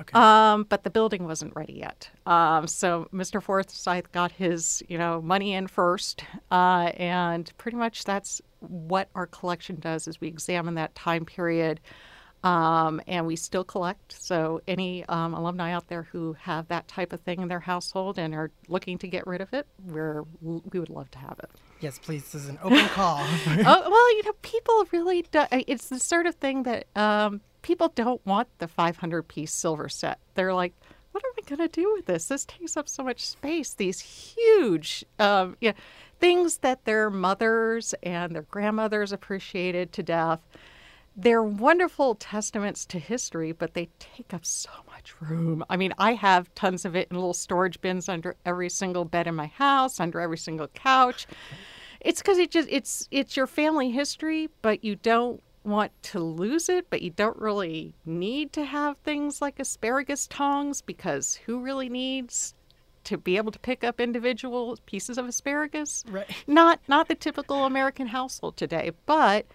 Okay. 0.00 0.16
Um, 0.16 0.64
but 0.68 0.84
the 0.84 0.90
building 0.90 1.24
wasn't 1.24 1.56
ready 1.56 1.72
yet. 1.72 2.08
Um, 2.24 2.68
so 2.68 3.08
Mr. 3.12 3.42
Forsyth 3.42 4.12
got 4.12 4.30
his, 4.30 4.82
you 4.88 4.96
know, 4.96 5.20
money 5.20 5.54
in 5.54 5.66
first, 5.66 6.22
uh, 6.52 6.92
and 6.96 7.50
pretty 7.58 7.76
much 7.76 8.04
that's 8.04 8.40
what 8.60 9.08
our 9.16 9.26
collection 9.26 9.76
does. 9.80 10.06
Is 10.06 10.20
we 10.20 10.28
examine 10.28 10.74
that 10.74 10.94
time 10.94 11.24
period, 11.24 11.80
um, 12.44 13.00
and 13.06 13.26
we 13.26 13.36
still 13.36 13.64
collect. 13.64 14.20
So 14.20 14.60
any 14.68 15.04
um, 15.06 15.34
alumni 15.34 15.72
out 15.72 15.88
there 15.88 16.04
who 16.04 16.34
have 16.40 16.68
that 16.68 16.86
type 16.88 17.12
of 17.12 17.20
thing 17.20 17.40
in 17.40 17.48
their 17.48 17.60
household 17.60 18.18
and 18.18 18.34
are 18.34 18.50
looking 18.68 18.98
to 18.98 19.08
get 19.08 19.26
rid 19.26 19.40
of 19.40 19.52
it, 19.52 19.66
we're 19.84 20.24
we 20.40 20.78
would 20.78 20.90
love 20.90 21.10
to 21.12 21.18
have 21.18 21.38
it. 21.42 21.50
yes, 21.80 21.98
please. 21.98 22.22
This 22.24 22.42
is 22.42 22.48
an 22.48 22.58
open 22.62 22.78
call. 22.88 23.18
oh, 23.20 23.90
well, 23.90 24.16
you 24.16 24.22
know, 24.24 24.34
people 24.42 24.86
really 24.92 25.22
do. 25.30 25.44
It's 25.50 25.88
the 25.88 25.98
sort 25.98 26.26
of 26.26 26.34
thing 26.36 26.62
that 26.64 26.86
um, 26.96 27.40
people 27.62 27.88
don't 27.94 28.24
want 28.24 28.48
the 28.58 28.68
500 28.68 29.22
piece 29.28 29.52
silver 29.52 29.88
set. 29.88 30.18
They're 30.34 30.54
like, 30.54 30.74
what 31.12 31.24
are 31.24 31.32
we 31.36 31.42
going 31.42 31.68
to 31.68 31.80
do 31.80 31.92
with 31.94 32.06
this? 32.06 32.26
This 32.26 32.44
takes 32.44 32.76
up 32.76 32.88
so 32.88 33.02
much 33.02 33.26
space. 33.26 33.74
These 33.74 34.00
huge, 34.00 35.04
um, 35.18 35.56
yeah, 35.60 35.72
things 36.20 36.58
that 36.58 36.84
their 36.84 37.10
mothers 37.10 37.94
and 38.02 38.34
their 38.34 38.42
grandmothers 38.42 39.12
appreciated 39.12 39.92
to 39.94 40.02
death. 40.02 40.40
They're 41.20 41.42
wonderful 41.42 42.14
testaments 42.14 42.86
to 42.86 43.00
history, 43.00 43.50
but 43.50 43.74
they 43.74 43.88
take 43.98 44.32
up 44.32 44.46
so 44.46 44.70
much 44.86 45.20
room. 45.20 45.64
I 45.68 45.76
mean, 45.76 45.92
I 45.98 46.12
have 46.14 46.54
tons 46.54 46.84
of 46.84 46.94
it 46.94 47.08
in 47.10 47.16
little 47.16 47.34
storage 47.34 47.80
bins 47.80 48.08
under 48.08 48.36
every 48.46 48.68
single 48.68 49.04
bed 49.04 49.26
in 49.26 49.34
my 49.34 49.48
house, 49.48 49.98
under 49.98 50.20
every 50.20 50.38
single 50.38 50.68
couch. 50.68 51.26
It's 52.00 52.22
because 52.22 52.38
it 52.38 52.52
just 52.52 52.68
it's 52.70 53.08
it's 53.10 53.36
your 53.36 53.48
family 53.48 53.90
history, 53.90 54.48
but 54.62 54.84
you 54.84 54.94
don't 54.94 55.42
want 55.64 55.90
to 56.04 56.20
lose 56.20 56.68
it, 56.68 56.86
but 56.88 57.02
you 57.02 57.10
don't 57.10 57.36
really 57.36 57.96
need 58.06 58.52
to 58.52 58.64
have 58.64 58.96
things 58.98 59.42
like 59.42 59.58
asparagus 59.58 60.28
tongs 60.28 60.82
because 60.82 61.34
who 61.46 61.58
really 61.58 61.88
needs 61.88 62.54
to 63.02 63.18
be 63.18 63.36
able 63.36 63.50
to 63.50 63.58
pick 63.58 63.82
up 63.82 63.98
individual 64.00 64.78
pieces 64.86 65.18
of 65.18 65.26
asparagus? 65.26 66.04
Right. 66.08 66.30
Not 66.46 66.78
not 66.86 67.08
the 67.08 67.16
typical 67.16 67.64
American 67.64 68.06
household 68.06 68.56
today, 68.56 68.92
but 69.04 69.46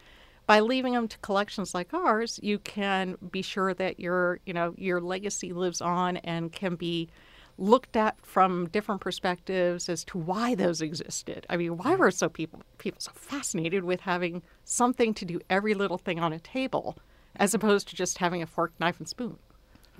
by 0.46 0.60
leaving 0.60 0.94
them 0.94 1.08
to 1.08 1.18
collections 1.20 1.74
like 1.74 1.94
ours, 1.94 2.40
you 2.44 2.60
can 2.60 3.18
be 3.32 3.42
sure 3.42 3.74
that 3.74 4.00
your 4.00 4.40
you 4.46 4.54
know 4.54 4.74
your 4.78 5.00
legacy 5.00 5.54
lives 5.54 5.82
on 5.82 6.18
and 6.18 6.52
can 6.52 6.76
be 6.76 7.10
looked 7.58 7.96
at 7.96 8.16
from 8.26 8.68
different 8.70 9.00
perspectives 9.00 9.88
as 9.88 10.04
to 10.04 10.18
why 10.18 10.56
those 10.56 10.82
existed. 10.82 11.46
I 11.50 11.58
mean, 11.58 11.78
why 11.78 11.96
were 11.96 12.12
so 12.12 12.30
people 12.30 12.62
people 12.78 13.00
so 13.00 13.12
fascinated 13.14 13.84
with 13.84 14.02
having 14.02 14.42
something 14.66 15.14
to 15.16 15.26
do 15.26 15.40
every 15.50 15.74
little 15.74 15.98
thing 15.98 16.20
on 16.20 16.34
a 16.34 16.40
table, 16.40 16.98
as 17.36 17.54
opposed 17.54 17.88
to 17.90 17.96
just 17.96 18.18
having 18.18 18.42
a 18.42 18.48
fork, 18.48 18.74
knife, 18.80 19.00
and 19.00 19.08
spoon? 19.08 19.38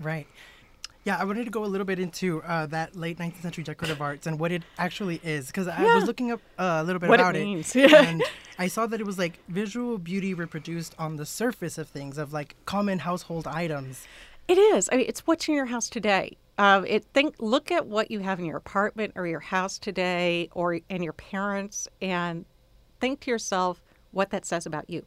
Right. 0.02 0.28
Yeah, 1.06 1.18
I 1.20 1.26
wanted 1.26 1.44
to 1.46 1.52
go 1.52 1.66
a 1.66 1.68
little 1.68 1.84
bit 1.86 2.00
into 2.00 2.42
uh, 2.44 2.66
that 2.68 2.96
late 2.96 3.18
19th 3.18 3.42
century 3.42 3.64
decorative 3.64 4.02
arts 4.02 4.26
and 4.26 4.40
what 4.40 4.54
it 4.54 4.64
actually 4.78 5.20
is, 5.22 5.48
because 5.48 5.68
I 5.68 5.84
Yeah. 5.84 5.96
was 5.96 6.06
looking 6.06 6.32
up 6.32 6.40
uh, 6.58 6.80
a 6.82 6.84
little 6.84 7.00
bit 7.00 7.10
What 7.10 7.20
it 7.20 7.24
about 7.24 7.34
means. 7.36 7.76
and 7.76 8.24
I 8.58 8.68
saw 8.68 8.86
that 8.88 9.02
it 9.02 9.06
was 9.06 9.18
like 9.18 9.40
visual 9.50 9.98
beauty 9.98 10.34
reproduced 10.34 10.96
on 10.98 11.18
the 11.18 11.26
surface 11.26 11.78
of 11.78 11.90
things, 11.90 12.18
of 12.18 12.32
like 12.32 12.56
common 12.66 13.00
household 13.00 13.48
items. 13.48 14.08
It 14.48 14.58
is. 14.58 14.88
I 14.92 14.96
mean, 14.98 15.06
it's 15.10 15.28
what's 15.28 15.48
in 15.50 15.56
your 15.56 15.66
house 15.66 15.90
today. 15.90 16.38
Um, 16.58 16.86
it 16.86 17.04
think 17.14 17.36
look 17.40 17.70
at 17.72 17.88
what 17.88 18.10
you 18.12 18.20
have 18.20 18.40
in 18.40 18.46
your 18.46 18.58
apartment 18.58 19.14
or 19.16 19.28
your 19.28 19.40
house 19.42 19.78
today, 19.80 20.48
or 20.54 20.80
and 20.90 21.04
your 21.04 21.14
parents, 21.14 21.88
and 22.02 22.46
think 23.02 23.22
to 23.22 23.32
yourself 23.32 23.82
what 24.12 24.30
that 24.30 24.46
says 24.46 24.66
about 24.66 24.90
you. 24.90 25.06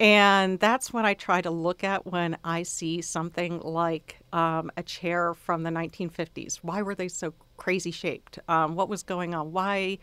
And 0.00 0.58
that's 0.60 0.92
what 0.92 1.04
I 1.04 1.14
try 1.14 1.40
to 1.40 1.50
look 1.50 1.84
at 1.84 2.06
when 2.06 2.36
I 2.44 2.62
see 2.62 3.00
something 3.02 3.60
like 3.60 4.18
um, 4.32 4.70
a 4.76 4.82
chair 4.82 5.34
from 5.34 5.62
the 5.62 5.70
1950s. 5.70 6.56
Why 6.56 6.82
were 6.82 6.94
they 6.94 7.08
so 7.08 7.34
crazy 7.56 7.90
shaped? 7.90 8.38
Um, 8.48 8.74
what 8.74 8.88
was 8.88 9.02
going 9.02 9.34
on? 9.34 9.52
Why 9.52 9.98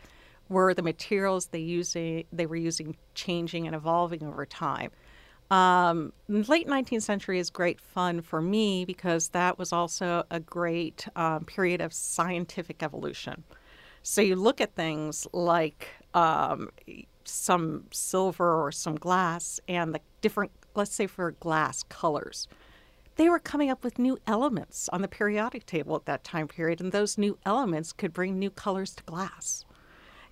were 0.48 0.74
the 0.74 0.82
materials 0.82 1.46
they 1.46 1.58
using 1.58 2.24
they 2.32 2.46
were 2.46 2.56
using 2.56 2.96
changing 3.14 3.66
and 3.66 3.74
evolving 3.74 4.22
over 4.22 4.46
time? 4.46 4.90
Um, 5.50 6.12
late 6.28 6.66
19th 6.66 7.02
century 7.02 7.38
is 7.38 7.50
great 7.50 7.80
fun 7.80 8.20
for 8.20 8.42
me 8.42 8.84
because 8.84 9.28
that 9.28 9.58
was 9.58 9.72
also 9.72 10.24
a 10.30 10.40
great 10.40 11.06
um, 11.14 11.44
period 11.44 11.80
of 11.80 11.92
scientific 11.92 12.82
evolution. 12.82 13.44
So 14.02 14.20
you 14.20 14.36
look 14.36 14.60
at 14.60 14.74
things 14.74 15.26
like 15.32 15.88
um, 16.14 16.70
some 17.26 17.84
silver 17.90 18.62
or 18.62 18.72
some 18.72 18.96
glass 18.96 19.60
and 19.68 19.94
the 19.94 20.00
different, 20.20 20.52
let's 20.74 20.94
say 20.94 21.06
for 21.06 21.32
glass 21.32 21.82
colors. 21.84 22.48
They 23.16 23.28
were 23.28 23.38
coming 23.38 23.70
up 23.70 23.82
with 23.82 23.98
new 23.98 24.18
elements 24.26 24.88
on 24.90 25.02
the 25.02 25.08
periodic 25.08 25.64
table 25.66 25.96
at 25.96 26.04
that 26.04 26.22
time 26.22 26.48
period, 26.48 26.80
and 26.80 26.92
those 26.92 27.16
new 27.16 27.38
elements 27.46 27.92
could 27.92 28.12
bring 28.12 28.38
new 28.38 28.50
colors 28.50 28.94
to 28.94 29.02
glass 29.04 29.64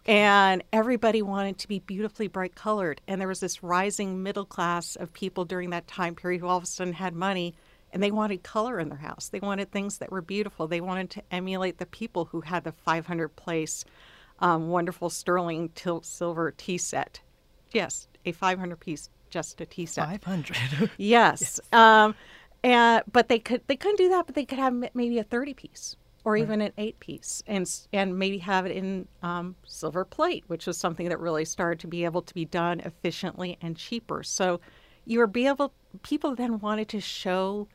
and 0.07 0.63
everybody 0.73 1.23
wanted 1.23 1.59
to 1.59 1.69
be 1.69 1.79
beautifully 1.79 2.29
bright 2.29 2.55
colored. 2.55 3.01
And 3.09 3.21
there 3.21 3.29
was 3.29 3.41
this 3.41 3.63
rising 3.63 4.23
middle 4.23 4.45
class 4.45 4.97
of 4.97 5.13
people 5.13 5.45
during 5.45 5.71
that 5.71 5.87
time 5.87 6.15
period 6.15 6.41
who 6.41 6.47
all 6.47 6.59
of 6.59 6.65
a 6.65 6.67
sudden 6.67 6.93
had 6.93 7.15
money 7.15 7.55
and 7.93 8.03
they 8.03 8.11
wanted 8.11 8.43
color 8.43 8.81
in 8.81 8.89
their 8.89 8.99
house. 8.99 9.29
They 9.29 9.41
wanted 9.41 9.71
things 9.71 9.99
that 9.99 10.11
were 10.11 10.21
beautiful. 10.21 10.67
They 10.67 10.81
wanted 10.81 11.11
to 11.11 11.23
emulate 11.31 11.79
the 11.79 11.87
people 11.87 12.27
who 12.27 12.41
had 12.41 12.65
the 12.65 12.73
500 12.73 13.29
place 13.37 13.85
um, 14.41 14.69
wonderful 14.69 15.11
sterling 15.11 15.71
tilt 15.75 16.05
silver 16.05 16.53
tea 16.57 16.79
set. 16.79 17.21
Yes, 17.73 18.09
a 18.25 18.33
500 18.33 18.79
piece 18.79 19.11
just 19.31 19.61
a 19.61 19.67
tea 19.67 19.87
set. 19.87 20.07
500. 20.23 20.91
Yes. 20.97 21.61
Um, 21.73 22.14
and 22.62 23.03
but 23.11 23.29
they 23.29 23.38
could 23.38 23.62
they 23.67 23.76
couldn't 23.76 23.99
do 23.99 24.09
that, 24.09 24.26
but 24.26 24.35
they 24.35 24.45
could 24.45 24.59
have 24.59 24.73
maybe 24.95 25.19
a 25.19 25.25
thirty 25.25 25.53
piece 25.53 25.97
or 26.25 26.37
even 26.38 26.62
an 26.62 26.73
eight 26.79 26.99
piece, 26.99 27.43
and 27.47 27.71
and 27.93 28.19
maybe 28.19 28.38
have 28.38 28.64
it 28.64 28.73
in 28.73 29.07
um, 29.23 29.55
silver 29.67 30.05
plate, 30.07 30.45
which 30.47 30.67
was 30.67 30.79
something 30.79 31.11
that 31.11 31.21
really 31.21 31.45
started 31.45 31.79
to 31.81 31.87
be 31.87 32.05
able 32.05 32.23
to 32.23 32.33
be 32.33 32.47
done 32.47 32.81
efficiently 32.81 33.59
and 33.61 33.76
cheaper. 33.76 34.23
So 34.23 34.61
you 35.05 35.19
were 35.19 35.26
be 35.26 35.47
able 35.47 35.75
people 36.03 36.35
then 36.35 36.59
wanted 36.61 36.88
to 36.88 37.00
show 37.00 37.69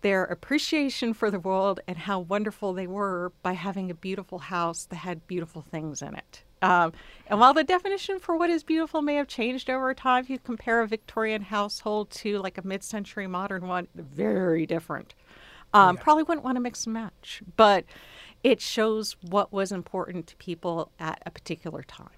their 0.00 0.24
appreciation 0.24 1.12
for 1.14 1.30
the 1.30 1.40
world 1.40 1.80
and 1.88 1.98
how 1.98 2.20
wonderful 2.20 2.72
they 2.72 2.86
were 2.86 3.32
by 3.42 3.52
having 3.52 3.90
a 3.90 3.94
beautiful 3.94 4.38
house 4.38 4.84
that 4.86 4.96
had 4.96 5.26
beautiful 5.26 5.62
things 5.62 6.02
in 6.02 6.14
it. 6.14 6.42
Um, 6.62 6.92
and 7.28 7.38
while 7.40 7.54
the 7.54 7.64
definition 7.64 8.18
for 8.18 8.36
what 8.36 8.50
is 8.50 8.62
beautiful 8.64 9.00
may 9.02 9.14
have 9.14 9.28
changed 9.28 9.70
over 9.70 9.92
time, 9.94 10.24
if 10.24 10.30
you 10.30 10.38
compare 10.38 10.80
a 10.80 10.88
Victorian 10.88 11.42
household 11.42 12.10
to 12.10 12.38
like 12.38 12.58
a 12.58 12.66
mid-century 12.66 13.26
modern 13.26 13.66
one, 13.68 13.86
they're 13.94 14.04
very 14.04 14.66
different. 14.66 15.14
Um, 15.74 15.96
Probably 15.96 16.22
wouldn't 16.24 16.44
want 16.44 16.56
to 16.56 16.60
mix 16.60 16.84
and 16.86 16.94
match, 16.94 17.42
but 17.56 17.84
it 18.42 18.60
shows 18.60 19.16
what 19.22 19.52
was 19.52 19.70
important 19.70 20.26
to 20.28 20.36
people 20.36 20.90
at 20.98 21.22
a 21.26 21.30
particular 21.30 21.82
time. 21.82 22.08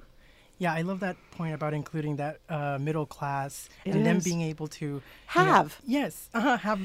yeah, 0.59 0.73
I 0.73 0.83
love 0.83 1.01
that 1.01 1.17
point 1.33 1.55
about 1.55 1.73
including 1.75 2.17
that 2.17 2.39
uh, 2.49 2.79
middle 2.81 3.07
class 3.07 3.69
It 3.85 3.95
and 3.95 4.07
them 4.07 4.21
being 4.23 4.43
able 4.43 4.69
to 4.69 4.85
you 4.87 5.03
know- 5.35 5.45
Have. 5.45 5.81
yes, 5.85 6.29
uh, 6.35 6.59
have 6.59 6.81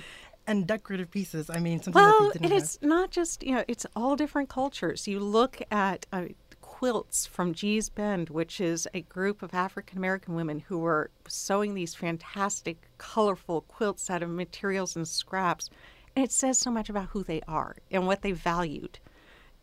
and 0.48 0.68
decorative 0.68 1.12
pieces. 1.12 1.50
I 1.50 1.60
mean, 1.60 1.82
something 1.82 2.02
Well, 2.02 2.24
that 2.25 2.40
they 2.40 2.46
and 2.46 2.50
didn't 2.50 2.64
it's 2.64 2.80
not 2.82 3.12
just 3.12 3.44
you 3.44 3.56
know 3.56 3.64
it's 3.68 3.86
all 3.96 4.16
different 4.16 4.50
cultures. 4.50 5.08
You 5.08 5.20
look 5.20 5.62
at 5.72 6.06
uh, 6.12 6.25
quilts 6.62 7.25
from 7.25 7.54
Gee's 7.54 7.90
Bend, 7.90 8.30
which 8.30 8.60
is 8.60 8.88
a 8.94 9.02
group 9.02 9.42
of 9.42 9.54
African 9.54 9.98
American 9.98 10.36
women 10.36 10.60
who 10.60 10.78
were 10.80 11.10
sewing 11.28 11.74
these 11.74 11.96
fantastic, 11.96 12.90
colorful 12.98 13.62
quilts 13.62 14.10
out 14.10 14.24
of 14.24 14.30
materials 14.30 14.96
and 14.96 15.08
scraps, 15.08 15.70
and 16.16 16.24
it 16.25 16.32
says 16.32 16.58
so 16.58 16.72
much 16.72 16.90
about 16.90 17.08
who 17.08 17.24
they 17.24 17.42
are 17.48 17.75
and 17.92 18.06
what 18.06 18.22
they 18.22 18.32
valued, 18.32 19.00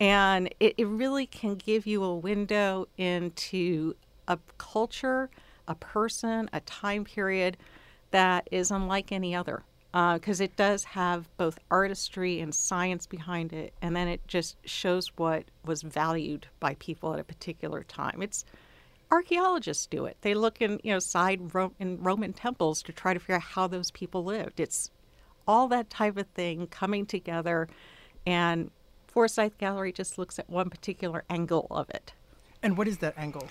and 0.00 0.52
it, 0.58 0.74
it 0.78 0.86
really 0.86 1.26
can 1.26 1.54
give 1.54 1.86
you 1.86 2.02
a 2.02 2.14
window 2.16 2.86
into 2.96 3.94
a 4.26 4.38
culture, 4.58 5.30
a 5.68 5.74
person, 5.74 6.48
a 6.52 6.60
time 6.60 7.04
period 7.04 7.56
that 8.10 8.48
is 8.50 8.70
unlike 8.70 9.12
any 9.12 9.34
other 9.34 9.64
because 9.92 10.40
it 10.40 10.56
does 10.56 10.84
have 10.84 11.28
both 11.36 11.58
artistry 11.70 12.40
and 12.40 12.54
science 12.54 13.06
behind 13.06 13.52
it, 13.52 13.74
and 13.82 13.94
then 13.94 14.08
it 14.08 14.26
just 14.26 14.56
shows 14.64 15.08
what 15.16 15.44
was 15.64 15.82
valued 15.82 16.46
by 16.60 16.74
people 16.76 17.12
at 17.12 17.20
a 17.20 17.24
particular 17.24 17.82
time. 17.82 18.22
It's 18.22 18.44
archaeologists 19.10 19.86
do 19.86 20.06
it. 20.06 20.16
They 20.22 20.34
look 20.34 20.62
in 20.62 20.80
you 20.82 20.92
know 20.92 20.98
side 20.98 21.54
Ro- 21.54 21.74
in 21.78 22.02
Roman 22.02 22.32
temples 22.32 22.82
to 22.84 22.92
try 22.92 23.12
to 23.12 23.20
figure 23.20 23.36
out 23.36 23.42
how 23.42 23.66
those 23.66 23.90
people 23.90 24.24
lived. 24.24 24.58
It's 24.58 24.90
all 25.46 25.68
that 25.68 25.90
type 25.90 26.16
of 26.16 26.26
thing 26.28 26.68
coming 26.68 27.04
together, 27.04 27.68
and 28.26 28.70
Forsyth 29.08 29.58
Gallery 29.58 29.92
just 29.92 30.16
looks 30.16 30.38
at 30.38 30.48
one 30.48 30.70
particular 30.70 31.24
angle 31.28 31.66
of 31.70 31.90
it. 31.90 32.14
And 32.62 32.78
what 32.78 32.88
is 32.88 32.98
that 32.98 33.18
angle? 33.18 33.48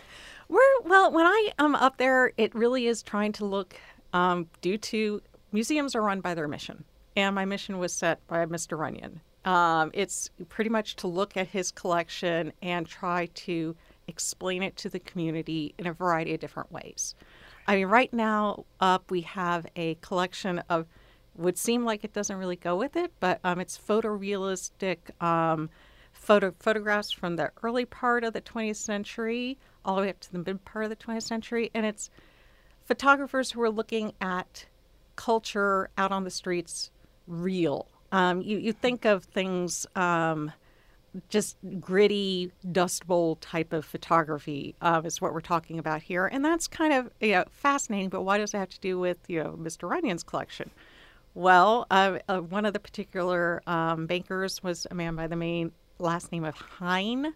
We're 0.50 0.82
well. 0.86 1.12
When 1.12 1.28
I 1.28 1.52
am 1.60 1.76
up 1.76 1.98
there, 1.98 2.32
it 2.38 2.56
really 2.56 2.88
is 2.88 3.04
trying 3.04 3.32
to 3.34 3.46
look. 3.46 3.76
Um, 4.14 4.50
due 4.60 4.78
to 4.78 5.22
museums 5.52 5.96
are 5.96 6.02
run 6.02 6.22
by 6.22 6.34
their 6.34 6.48
mission, 6.48 6.84
and 7.16 7.36
my 7.36 7.46
mission 7.46 7.80
was 7.80 7.94
set 7.94 8.26
by 8.28 8.46
Mr. 8.46 8.78
Runyon. 8.78 9.22
Um, 9.44 9.92
it's 9.94 10.30
pretty 10.50 10.70
much 10.70 10.96
to 10.98 11.08
look 11.08 11.36
at 11.36 11.48
his 11.48 11.72
collection 11.72 12.54
and 12.62 12.86
try 12.88 13.28
to 13.34 13.76
explain 14.08 14.62
it 14.62 14.76
to 14.78 14.90
the 14.90 15.00
community 15.00 15.74
in 15.78 15.88
a 15.88 15.94
variety 15.94 16.34
of 16.34 16.40
different 16.40 16.72
ways. 16.72 17.16
I 17.68 17.76
mean, 17.76 17.88
right 17.88 18.12
now 18.14 18.66
up 18.80 19.10
we 19.10 19.22
have 19.22 19.66
a 19.76 19.96
collection 19.96 20.60
of 20.70 20.88
would 21.36 21.58
seem 21.58 21.86
like 21.86 22.04
it 22.04 22.14
doesn't 22.14 22.38
really 22.38 22.58
go 22.58 22.76
with 22.76 22.96
it, 22.96 23.12
but 23.20 23.40
um, 23.44 23.60
it's 23.60 23.78
photorealistic 23.78 24.98
um, 25.24 25.70
photo 26.12 26.54
photographs 26.60 27.12
from 27.12 27.38
the 27.38 27.52
early 27.64 27.86
part 27.86 28.24
of 28.24 28.34
the 28.34 28.42
20th 28.42 28.76
century 28.76 29.58
all 29.86 29.96
the 29.96 30.02
way 30.02 30.10
up 30.10 30.20
to 30.20 30.32
the 30.32 30.40
mid 30.40 30.64
part 30.66 30.84
of 30.84 30.90
the 30.90 30.96
20th 30.96 31.24
century, 31.24 31.72
and 31.74 31.86
it's 31.86 32.10
photographers 32.86 33.52
who 33.52 33.62
are 33.62 33.70
looking 33.70 34.14
at 34.20 34.66
culture 35.16 35.90
out 35.98 36.12
on 36.12 36.24
the 36.24 36.32
streets 36.32 36.92
real. 37.28 37.88
Um, 38.12 38.42
you, 38.42 38.58
you 38.58 38.74
think 38.74 39.06
of 39.06 39.24
things 39.24 39.86
um, 39.96 40.52
just 41.30 41.58
gritty 41.80 42.52
dust 42.72 43.06
bowl 43.08 43.36
type 43.38 43.74
of 43.74 43.86
photography 43.86 44.76
um, 44.82 45.06
is 45.06 45.22
what 45.22 45.34
we're 45.34 45.42
talking 45.42 45.80
about 45.80 46.02
here, 46.02 46.28
and 46.28 46.44
that's 46.44 46.68
kind 46.68 46.94
of 46.94 47.10
you 47.20 47.32
know, 47.32 47.46
fascinating. 47.52 48.10
But 48.10 48.24
why 48.24 48.38
does 48.38 48.54
it 48.54 48.58
have 48.58 48.70
to 48.70 48.80
do 48.80 49.00
with 49.00 49.18
you 49.28 49.44
know 49.44 49.52
Mr. 49.52 49.90
Runyon's 49.90 50.24
collection? 50.24 50.70
Well, 51.34 51.88
uh, 51.90 52.20
uh, 52.28 52.40
one 52.40 52.66
of 52.66 52.74
the 52.74 52.80
particular 52.80 53.62
um, 53.66 54.06
bankers 54.06 54.62
was 54.62 54.86
a 54.92 54.96
man 54.96 55.16
by 55.16 55.28
the 55.28 55.38
main 55.38 55.72
last 56.00 56.32
name 56.32 56.44
of 56.44 56.56
Hine. 56.56 57.34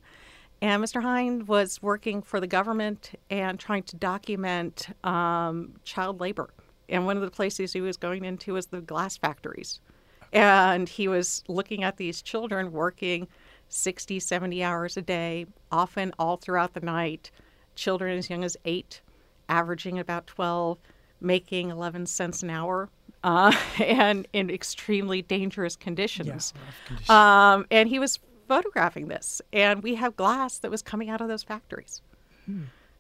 And 0.62 0.84
Mr. 0.84 1.01
Hine 1.01 1.46
was 1.46 1.82
working 1.82 2.22
for 2.22 2.39
the 2.39 2.48
government 2.48 3.12
and 3.29 3.60
trying 3.60 3.84
to 3.84 3.96
document 3.96 4.88
um, 5.03 5.74
child 5.84 6.20
labor. 6.20 6.50
And 6.89 7.06
one 7.06 7.18
of 7.18 7.24
the 7.24 7.32
places 7.32 7.74
he 7.74 7.82
was 7.82 7.98
going 7.98 8.25
into 8.25 8.54
was 8.54 8.68
the 8.68 8.82
glass 8.82 9.18
factories. 9.18 9.80
And 10.34 10.89
he 10.89 11.08
was 11.08 11.44
looking 11.48 11.84
at 11.84 11.98
these 11.98 12.22
children 12.22 12.72
working 12.72 13.27
60, 13.70 14.20
70 14.20 14.63
hours 14.63 14.98
a 14.98 15.01
day, 15.01 15.46
often 15.72 16.13
all 16.20 16.38
throughout 16.38 16.74
the 16.74 16.82
night. 16.82 17.32
Children 17.75 18.18
as 18.18 18.30
young 18.30 18.44
as 18.44 18.56
eight, 18.65 19.01
averaging 19.50 20.00
about 20.00 20.27
12, 20.27 20.77
making 21.22 21.70
11 21.70 22.06
cents 22.06 22.44
an 22.44 22.50
hour, 22.50 22.89
uh, 23.24 23.51
and 23.80 24.27
in 24.34 24.50
extremely 24.50 25.22
dangerous 25.22 25.75
conditions. 25.75 26.54
rough 26.56 26.86
conditions. 26.86 27.10
Um, 27.10 27.65
and 27.72 27.89
he 27.89 28.00
was 28.00 28.20
photographing 28.48 29.08
this, 29.08 29.42
and 29.51 29.82
we 29.84 29.96
have 29.96 30.15
glass 30.15 30.60
that 30.60 30.72
was 30.72 30.82
coming 30.82 31.10
out 31.10 31.22
of 31.22 31.27
those 31.27 31.44
factories. 31.44 32.01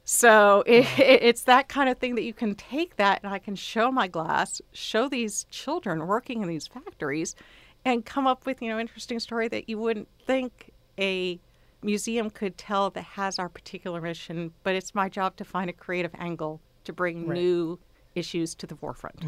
So 0.07 0.63
it, 0.67 0.85
it's 0.97 1.41
that 1.43 1.67
kind 1.67 1.89
of 1.89 1.97
thing 1.97 2.15
that 2.15 2.23
you 2.23 2.33
can 2.33 2.55
take 2.55 2.95
that, 2.97 3.21
and 3.23 3.33
I 3.33 3.39
can 3.39 3.55
show 3.55 3.91
my 3.91 4.07
glass, 4.07 4.61
show 4.71 5.09
these 5.09 5.45
children 5.49 6.05
working 6.07 6.41
in 6.43 6.47
these 6.47 6.67
factories, 6.67 7.35
and 7.83 8.05
come 8.05 8.27
up 8.27 8.45
with 8.45 8.61
you 8.61 8.69
know 8.69 8.79
interesting 8.79 9.19
story 9.19 9.47
that 9.49 9.67
you 9.67 9.77
wouldn't 9.79 10.07
think 10.25 10.71
a 10.99 11.39
museum 11.83 12.29
could 12.29 12.57
tell 12.57 12.89
that 12.91 13.03
has 13.03 13.37
our 13.39 13.49
particular 13.49 13.99
mission. 13.99 14.53
But 14.63 14.75
it's 14.75 14.95
my 14.95 15.09
job 15.09 15.35
to 15.37 15.43
find 15.43 15.69
a 15.69 15.73
creative 15.73 16.11
angle 16.17 16.61
to 16.85 16.93
bring 16.93 17.27
Right. 17.27 17.35
new 17.37 17.79
issues 18.13 18.55
to 18.55 18.67
the 18.67 18.75
forefront. 18.75 19.23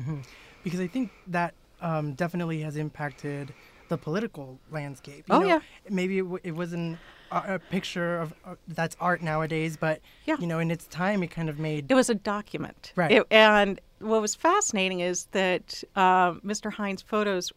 because 0.64 0.80
I 0.80 0.88
think 0.88 1.12
that 1.28 1.54
um, 1.82 2.14
definitely 2.14 2.62
has 2.62 2.78
impacted 2.78 3.54
the 3.90 3.98
political 3.98 4.60
landscape. 4.72 5.28
You 5.30 5.36
Oh, 5.36 5.40
know, 5.40 5.48
yeah. 5.48 5.60
Maybe 5.90 6.20
it, 6.20 6.24
w- 6.24 6.40
it 6.44 6.52
wasn't 6.52 6.98
a, 7.32 7.60
picture 7.60 8.18
of 8.20 8.34
uh, 8.46 8.56
that's 8.68 8.96
art 9.00 9.22
nowadays, 9.22 9.78
but 9.78 10.00
Yeah. 10.26 10.38
you 10.40 10.48
know, 10.48 10.60
in 10.60 10.72
its 10.72 10.88
time, 10.88 11.24
it 11.24 11.28
kind 11.28 11.50
of 11.50 11.60
made 11.60 11.92
It 11.92 11.96
was 11.96 12.10
a 12.10 12.16
document. 12.16 12.94
Right. 12.96 13.12
It- 13.12 13.28
and 13.32 13.80
what 14.00 14.22
was 14.22 14.36
fascinating 14.36 15.00
is 15.02 15.26
that 15.32 15.84
um, 15.96 16.42
Mr. 16.46 16.72
Hines' 16.72 17.02
photos, 17.02 17.52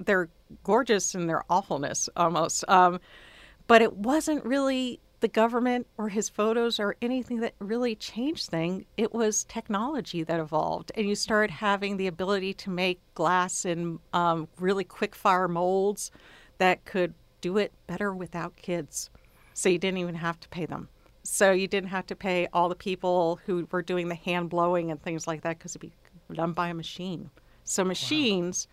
they're 0.00 0.28
gorgeous 0.62 1.14
in 1.14 1.26
their 1.26 1.44
awfulness 1.50 2.08
almost. 2.16 2.64
Um, 2.68 3.00
but 3.66 3.82
it 3.82 3.96
wasn't 3.96 4.44
really 4.44 5.00
the 5.20 5.28
government 5.28 5.86
or 5.96 6.08
his 6.10 6.28
photos 6.28 6.78
or 6.78 6.96
anything 7.00 7.40
that 7.40 7.54
really 7.58 7.94
changed 7.94 8.50
things. 8.50 8.84
It 8.98 9.14
was 9.14 9.44
technology 9.44 10.22
that 10.22 10.38
evolved. 10.38 10.92
And 10.96 11.08
you 11.08 11.14
started 11.14 11.50
having 11.50 11.96
the 11.96 12.06
ability 12.08 12.52
to 12.54 12.70
make 12.70 13.00
glass 13.14 13.64
in 13.64 14.00
um, 14.12 14.48
really 14.58 14.84
quick 14.84 15.14
fire 15.14 15.48
molds 15.48 16.10
that 16.58 16.84
could 16.84 17.14
do 17.44 17.58
it 17.58 17.74
better 17.86 18.14
without 18.14 18.56
kids. 18.56 19.10
So 19.52 19.68
you 19.68 19.76
didn't 19.76 19.98
even 19.98 20.14
have 20.14 20.40
to 20.40 20.48
pay 20.48 20.64
them. 20.64 20.88
So 21.24 21.52
you 21.52 21.68
didn't 21.68 21.90
have 21.90 22.06
to 22.06 22.16
pay 22.16 22.48
all 22.54 22.70
the 22.70 22.74
people 22.74 23.38
who 23.44 23.68
were 23.70 23.82
doing 23.82 24.08
the 24.08 24.14
hand 24.14 24.48
blowing 24.48 24.90
and 24.90 25.02
things 25.02 25.26
like 25.26 25.42
that 25.42 25.58
because 25.58 25.72
it'd 25.72 25.82
be 25.82 25.92
done 26.34 26.54
by 26.54 26.68
a 26.68 26.74
machine. 26.74 27.28
So 27.64 27.84
machines 27.84 28.66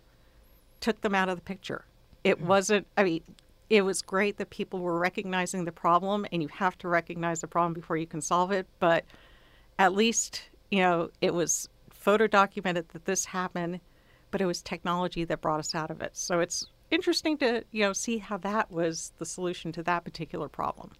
took 0.79 1.01
them 1.01 1.13
out 1.13 1.27
of 1.27 1.35
the 1.35 1.41
picture. 1.41 1.83
It 2.23 2.39
wasn't, 2.39 2.87
I 2.97 3.03
mean, 3.03 3.23
it 3.69 3.81
was 3.81 4.01
great 4.01 4.37
that 4.37 4.49
people 4.51 4.79
were 4.79 4.97
recognizing 4.97 5.65
the 5.65 5.71
problem, 5.73 6.25
and 6.31 6.41
you 6.41 6.47
have 6.47 6.77
to 6.77 6.87
recognize 6.87 7.41
the 7.41 7.47
problem 7.47 7.73
before 7.73 7.97
you 7.97 8.07
can 8.07 8.21
solve 8.21 8.51
it. 8.51 8.67
But 8.79 9.03
at 9.79 9.93
least, 9.93 10.43
you 10.69 10.79
know, 10.79 11.09
it 11.19 11.33
was 11.33 11.67
photo 11.89 12.25
documented 12.25 12.87
that 12.89 13.03
this 13.03 13.25
happened, 13.25 13.81
but 14.29 14.39
it 14.39 14.45
was 14.45 14.61
technology 14.61 15.25
that 15.25 15.41
brought 15.41 15.59
us 15.59 15.75
out 15.75 15.91
of 15.91 16.01
it. 16.01 16.15
So 16.15 16.39
it's 16.39 16.67
interesting 16.91 17.37
to, 17.39 17.63
you 17.71 17.83
know, 17.83 17.93
see 17.93 18.19
how 18.19 18.37
that 18.37 18.71
was 18.71 19.13
the 19.17 19.25
solution 19.25 19.71
to 19.73 19.83
that 19.83 20.03
particular 20.03 20.49
problem. 20.49 20.91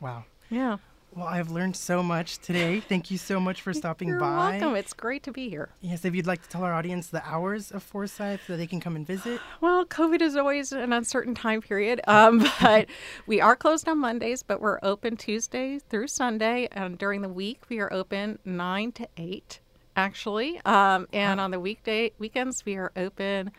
wow. 0.00 0.24
Yeah. 0.50 0.76
Well, 1.16 1.26
I've 1.26 1.50
learned 1.50 1.76
so 1.76 2.02
much 2.02 2.38
today. 2.38 2.80
Thank 2.88 3.08
you 3.10 3.18
so 3.18 3.38
much 3.38 3.62
for 3.62 3.72
stopping 3.72 4.08
You're 4.08 4.18
by. 4.18 4.50
welcome. 4.58 4.74
It's 4.74 4.92
great 4.92 5.22
to 5.22 5.32
be 5.32 5.48
here. 5.48 5.68
Yes, 5.80 6.04
if 6.04 6.12
you'd 6.14 6.26
like 6.26 6.42
to 6.42 6.48
tell 6.48 6.64
our 6.64 6.74
audience 6.74 7.06
the 7.06 7.24
hours 7.24 7.70
of 7.70 7.84
Forsyth 7.84 8.40
so 8.46 8.56
they 8.56 8.66
can 8.66 8.80
come 8.80 8.96
and 8.96 9.06
visit. 9.06 9.40
Well, 9.60 9.86
COVID 9.86 10.20
is 10.20 10.36
always 10.36 10.72
an 10.72 10.92
uncertain 10.92 11.34
time 11.34 11.62
period, 11.62 12.00
um, 12.08 12.44
but 12.60 12.88
we 13.26 13.40
are 13.40 13.54
closed 13.56 13.88
on 13.88 13.98
Mondays, 13.98 14.42
but 14.42 14.60
we're 14.60 14.78
open 14.82 15.16
Tuesday 15.16 15.78
through 15.78 16.08
Sunday, 16.08 16.68
and 16.72 16.98
during 16.98 17.22
the 17.22 17.28
week 17.28 17.62
we 17.68 17.78
are 17.78 17.92
open 17.92 18.38
nine 18.44 18.90
to 18.92 19.08
eight, 19.16 19.60
actually, 19.96 20.60
um, 20.64 21.06
and 21.12 21.40
on 21.40 21.50
the 21.52 21.60
weekday 21.60 22.10
weekends 22.18 22.64
we 22.66 22.74
are 22.76 22.90
open 22.96 23.52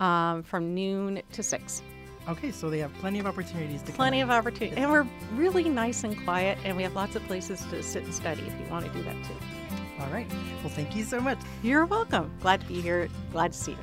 um, 0.00 0.42
from 0.42 0.74
noon 0.74 1.22
to 1.32 1.42
six. 1.42 1.82
Okay, 2.28 2.50
so 2.50 2.68
they 2.68 2.78
have 2.78 2.92
plenty 2.94 3.18
of 3.18 3.26
opportunities 3.26 3.82
to 3.82 3.92
Plenty 3.92 4.20
of 4.20 4.30
opportunities, 4.30 4.76
and 4.76 4.90
we're 4.90 5.06
really 5.34 5.68
nice 5.68 6.04
and 6.04 6.22
quiet, 6.24 6.58
and 6.64 6.76
we 6.76 6.82
have 6.82 6.94
lots 6.94 7.16
of 7.16 7.22
places 7.24 7.64
to 7.70 7.82
sit 7.82 8.04
and 8.04 8.14
study 8.14 8.42
if 8.42 8.60
you 8.60 8.66
want 8.70 8.84
to 8.84 8.92
do 8.92 9.02
that 9.04 9.16
too. 9.24 9.34
All 10.00 10.08
right. 10.08 10.30
Well, 10.60 10.70
thank 10.70 10.96
you 10.96 11.04
so 11.04 11.20
much. 11.20 11.38
You're 11.62 11.86
welcome. 11.86 12.30
Glad 12.40 12.60
to 12.60 12.66
be 12.66 12.80
here. 12.80 13.08
Glad 13.32 13.52
to 13.52 13.58
see 13.58 13.72
you. 13.72 13.78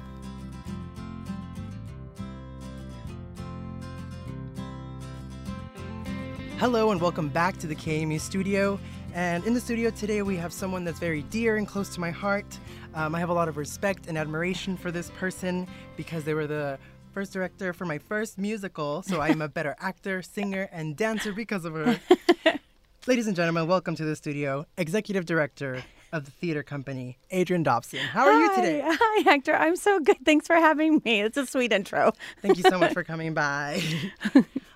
Hello 6.58 6.90
and 6.90 7.00
welcome 7.00 7.30
back 7.30 7.58
to 7.58 7.68
the 7.68 7.76
KAMU 7.76 8.20
studio. 8.20 8.80
And 9.14 9.44
in 9.46 9.54
the 9.54 9.62
studio 9.62 9.92
today, 9.92 10.24
we 10.24 10.36
have 10.38 10.52
someone 10.52 10.84
that's 10.84 11.00
very 11.00 11.22
dear 11.24 11.58
and 11.58 11.68
close 11.68 11.90
to 11.90 12.00
my 12.00 12.10
heart. 12.10 12.46
Um, 12.94 13.14
I 13.14 13.20
have 13.20 13.30
a 13.30 13.34
lot 13.34 13.48
of 13.48 13.58
respect 13.58 14.08
and 14.08 14.18
admiration 14.18 14.76
for 14.76 14.92
this 14.92 15.12
person 15.12 15.68
because 15.96 16.24
they 16.24 16.34
were 16.34 16.48
the 16.48 16.80
first 17.14 17.32
director 17.32 17.74
for 17.74 17.86
my 17.86 17.98
first 18.00 18.38
musical. 18.38 19.04
So 19.04 19.22
I 19.22 19.30
am 19.30 19.42
a 19.42 19.48
better 19.48 19.76
actor, 19.80 20.22
singer, 20.22 20.68
and 20.72 20.96
dancer 20.96 21.32
because 21.32 21.66
of 21.66 21.74
her. 21.74 22.00
Ladies 23.08 23.28
and 23.28 23.36
gentlemen, 23.36 23.68
welcome 23.68 23.96
to 23.96 24.04
the 24.04 24.16
studio, 24.16 24.66
Executive 24.78 25.26
Director 25.26 25.84
of 26.12 26.26
the 26.26 26.32
theater 26.32 26.64
company, 26.64 27.18
Adrienne 27.32 27.64
Dobson. 27.64 28.00
How 28.00 28.28
are 28.28 28.40
you 28.42 28.56
today? 28.56 28.82
Hi, 28.84 28.96
hi, 29.00 29.22
Hector. 29.30 29.56
I'm 29.56 29.76
so 29.76 30.00
good. 30.00 30.18
Thanks 30.26 30.48
for 30.48 30.56
having 30.56 31.02
me. 31.06 31.22
It's 31.22 31.38
a 31.38 31.46
sweet 31.46 31.72
intro. 31.72 32.12
Thank 32.42 32.58
you 32.58 32.64
so 32.64 32.78
much 32.80 32.94
for 32.94 33.04
coming 33.04 33.34
by. 33.34 33.82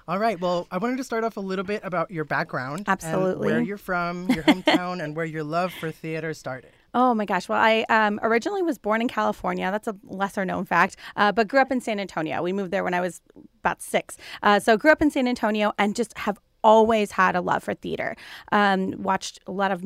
All 0.07 0.19
right. 0.19 0.39
Well, 0.39 0.67
I 0.71 0.77
wanted 0.77 0.97
to 0.97 1.03
start 1.03 1.23
off 1.23 1.37
a 1.37 1.41
little 1.41 1.65
bit 1.65 1.81
about 1.83 2.11
your 2.11 2.25
background. 2.25 2.79
and 2.79 2.89
Absolutely. 2.89 3.47
where 3.47 3.61
you're 3.61 3.77
from, 3.77 4.29
your 4.29 4.43
hometown, 4.43 5.03
and 5.03 5.15
where 5.15 5.25
your 5.25 5.43
love 5.43 5.73
for 5.73 5.91
theater 5.91 6.33
started. 6.33 6.71
Oh 6.93 7.13
my 7.13 7.25
gosh. 7.25 7.47
Well, 7.47 7.59
I 7.59 7.85
um, 7.89 8.19
originally 8.21 8.61
was 8.61 8.77
born 8.77 9.01
in 9.01 9.07
California. 9.07 9.71
That's 9.71 9.87
a 9.87 9.95
lesser 10.03 10.43
known 10.43 10.65
fact, 10.65 10.97
uh, 11.15 11.31
but 11.31 11.47
grew 11.47 11.61
up 11.61 11.71
in 11.71 11.79
San 11.79 11.99
Antonio. 11.99 12.41
We 12.41 12.51
moved 12.51 12.71
there 12.71 12.83
when 12.83 12.93
I 12.93 12.99
was 12.99 13.21
about 13.59 13.81
six. 13.81 14.17
Uh, 14.43 14.59
so 14.59 14.77
grew 14.77 14.91
up 14.91 15.01
in 15.01 15.09
San 15.09 15.27
Antonio 15.27 15.71
and 15.77 15.95
just 15.95 16.17
have 16.17 16.37
always 16.63 17.11
had 17.11 17.35
a 17.35 17.41
love 17.41 17.63
for 17.63 17.73
theater. 17.73 18.15
Um, 18.51 19.01
watched 19.01 19.39
a 19.47 19.51
lot 19.51 19.71
of 19.71 19.83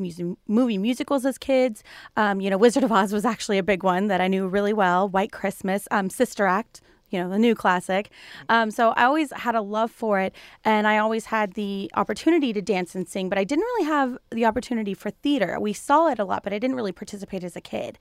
movie 0.48 0.78
musicals 0.78 1.24
as 1.24 1.38
kids. 1.38 1.82
Um, 2.16 2.40
you 2.40 2.50
know, 2.50 2.58
Wizard 2.58 2.84
of 2.84 2.92
Oz 2.92 3.12
was 3.12 3.24
actually 3.24 3.58
a 3.58 3.62
big 3.62 3.82
one 3.82 4.08
that 4.08 4.20
I 4.20 4.28
knew 4.28 4.46
really 4.48 4.72
well. 4.72 5.08
White 5.08 5.32
Christmas, 5.32 5.86
um, 5.90 6.10
Sister 6.10 6.44
Act. 6.46 6.80
You 7.10 7.22
know, 7.22 7.30
the 7.30 7.38
new 7.38 7.54
classic. 7.54 8.10
Um, 8.48 8.70
so 8.70 8.90
I 8.90 9.04
always 9.04 9.32
had 9.32 9.54
a 9.54 9.60
love 9.60 9.90
for 9.90 10.18
it, 10.20 10.34
and 10.64 10.86
I 10.86 10.98
always 10.98 11.26
had 11.26 11.54
the 11.54 11.90
opportunity 11.94 12.52
to 12.52 12.60
dance 12.60 12.94
and 12.94 13.08
sing, 13.08 13.28
but 13.28 13.38
I 13.38 13.44
didn't 13.44 13.62
really 13.62 13.86
have 13.86 14.18
the 14.30 14.44
opportunity 14.44 14.92
for 14.92 15.10
theater. 15.10 15.58
We 15.60 15.72
saw 15.72 16.08
it 16.08 16.18
a 16.18 16.24
lot, 16.24 16.42
but 16.42 16.52
I 16.52 16.58
didn't 16.58 16.76
really 16.76 16.92
participate 16.92 17.44
as 17.44 17.54
a 17.54 17.60
kid. 17.60 17.98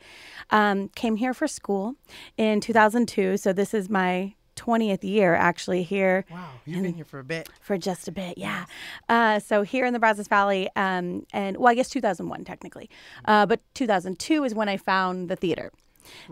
Um, 0.50 0.90
came 0.90 1.18
here 1.18 1.34
for 1.34 1.48
school 1.48 1.96
in 2.38 2.62
2002, 2.62 3.38
so 3.38 3.54
this 3.54 3.74
is 3.74 3.90
my 3.90 4.34
20th 4.56 5.04
year 5.04 5.36
actually 5.36 5.84
here 5.84 6.24
Wow, 6.32 6.50
you've 6.66 6.82
been 6.82 6.94
here 6.94 7.04
for 7.04 7.20
a 7.20 7.24
bit. 7.26 7.50
for 7.60 7.78
just 7.78 8.08
a 8.08 8.12
bit, 8.12 8.38
yeah. 8.38 8.66
Uh, 9.10 9.38
so 9.40 9.64
here 9.64 9.86
in 9.86 9.94
the 9.94 10.00
Brazos 10.00 10.28
Valley, 10.30 10.70
um, 10.76 11.26
and 11.34 11.58
well, 11.58 11.70
I 11.70 11.76
guess 11.76 11.90
2001 11.90 12.46
technically, 12.46 12.90
uh, 13.26 13.46
but 13.46 13.60
2002 13.74 14.44
is 14.46 14.56
when 14.56 14.70
I 14.70 14.78
found 14.78 15.30
the 15.30 15.36
theater. 15.36 15.72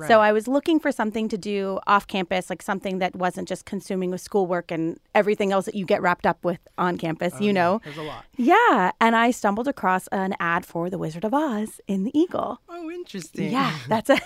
So 0.08 0.22
I 0.22 0.32
was 0.32 0.48
looking 0.48 0.80
for 0.80 0.92
something 0.92 1.28
to 1.30 1.38
do 1.38 1.80
off 1.88 2.08
campus, 2.08 2.50
like 2.50 2.62
something 2.62 3.00
that 3.00 3.16
wasn't 3.16 3.48
just 3.48 3.66
consuming 3.66 4.12
with 4.12 4.22
schoolwork 4.22 4.72
and 4.72 5.00
everything 5.16 5.52
else 5.52 5.66
that 5.66 5.76
you 5.76 5.86
get 5.86 6.02
wrapped 6.02 6.26
up 6.26 6.44
with 6.44 6.60
on 6.78 6.98
campus, 6.98 7.40
you 7.40 7.54
know. 7.54 7.82
There's 7.84 7.98
a 7.98 8.04
lot. 8.04 8.26
Yeah, 8.38 8.92
and 9.00 9.16
I 9.16 9.32
stumbled 9.32 9.68
across 9.68 10.08
an 10.08 10.36
ad 10.40 10.66
for 10.66 10.90
The 10.90 10.98
Wizard 10.98 11.24
of 11.26 11.34
Oz 11.34 11.80
in 11.88 12.04
the 12.04 12.18
Eagle. 12.18 12.60
Oh, 12.70 12.90
interesting. 12.92 13.52
Yeah, 13.52 13.76
that's 13.88 14.10
a 14.10 14.20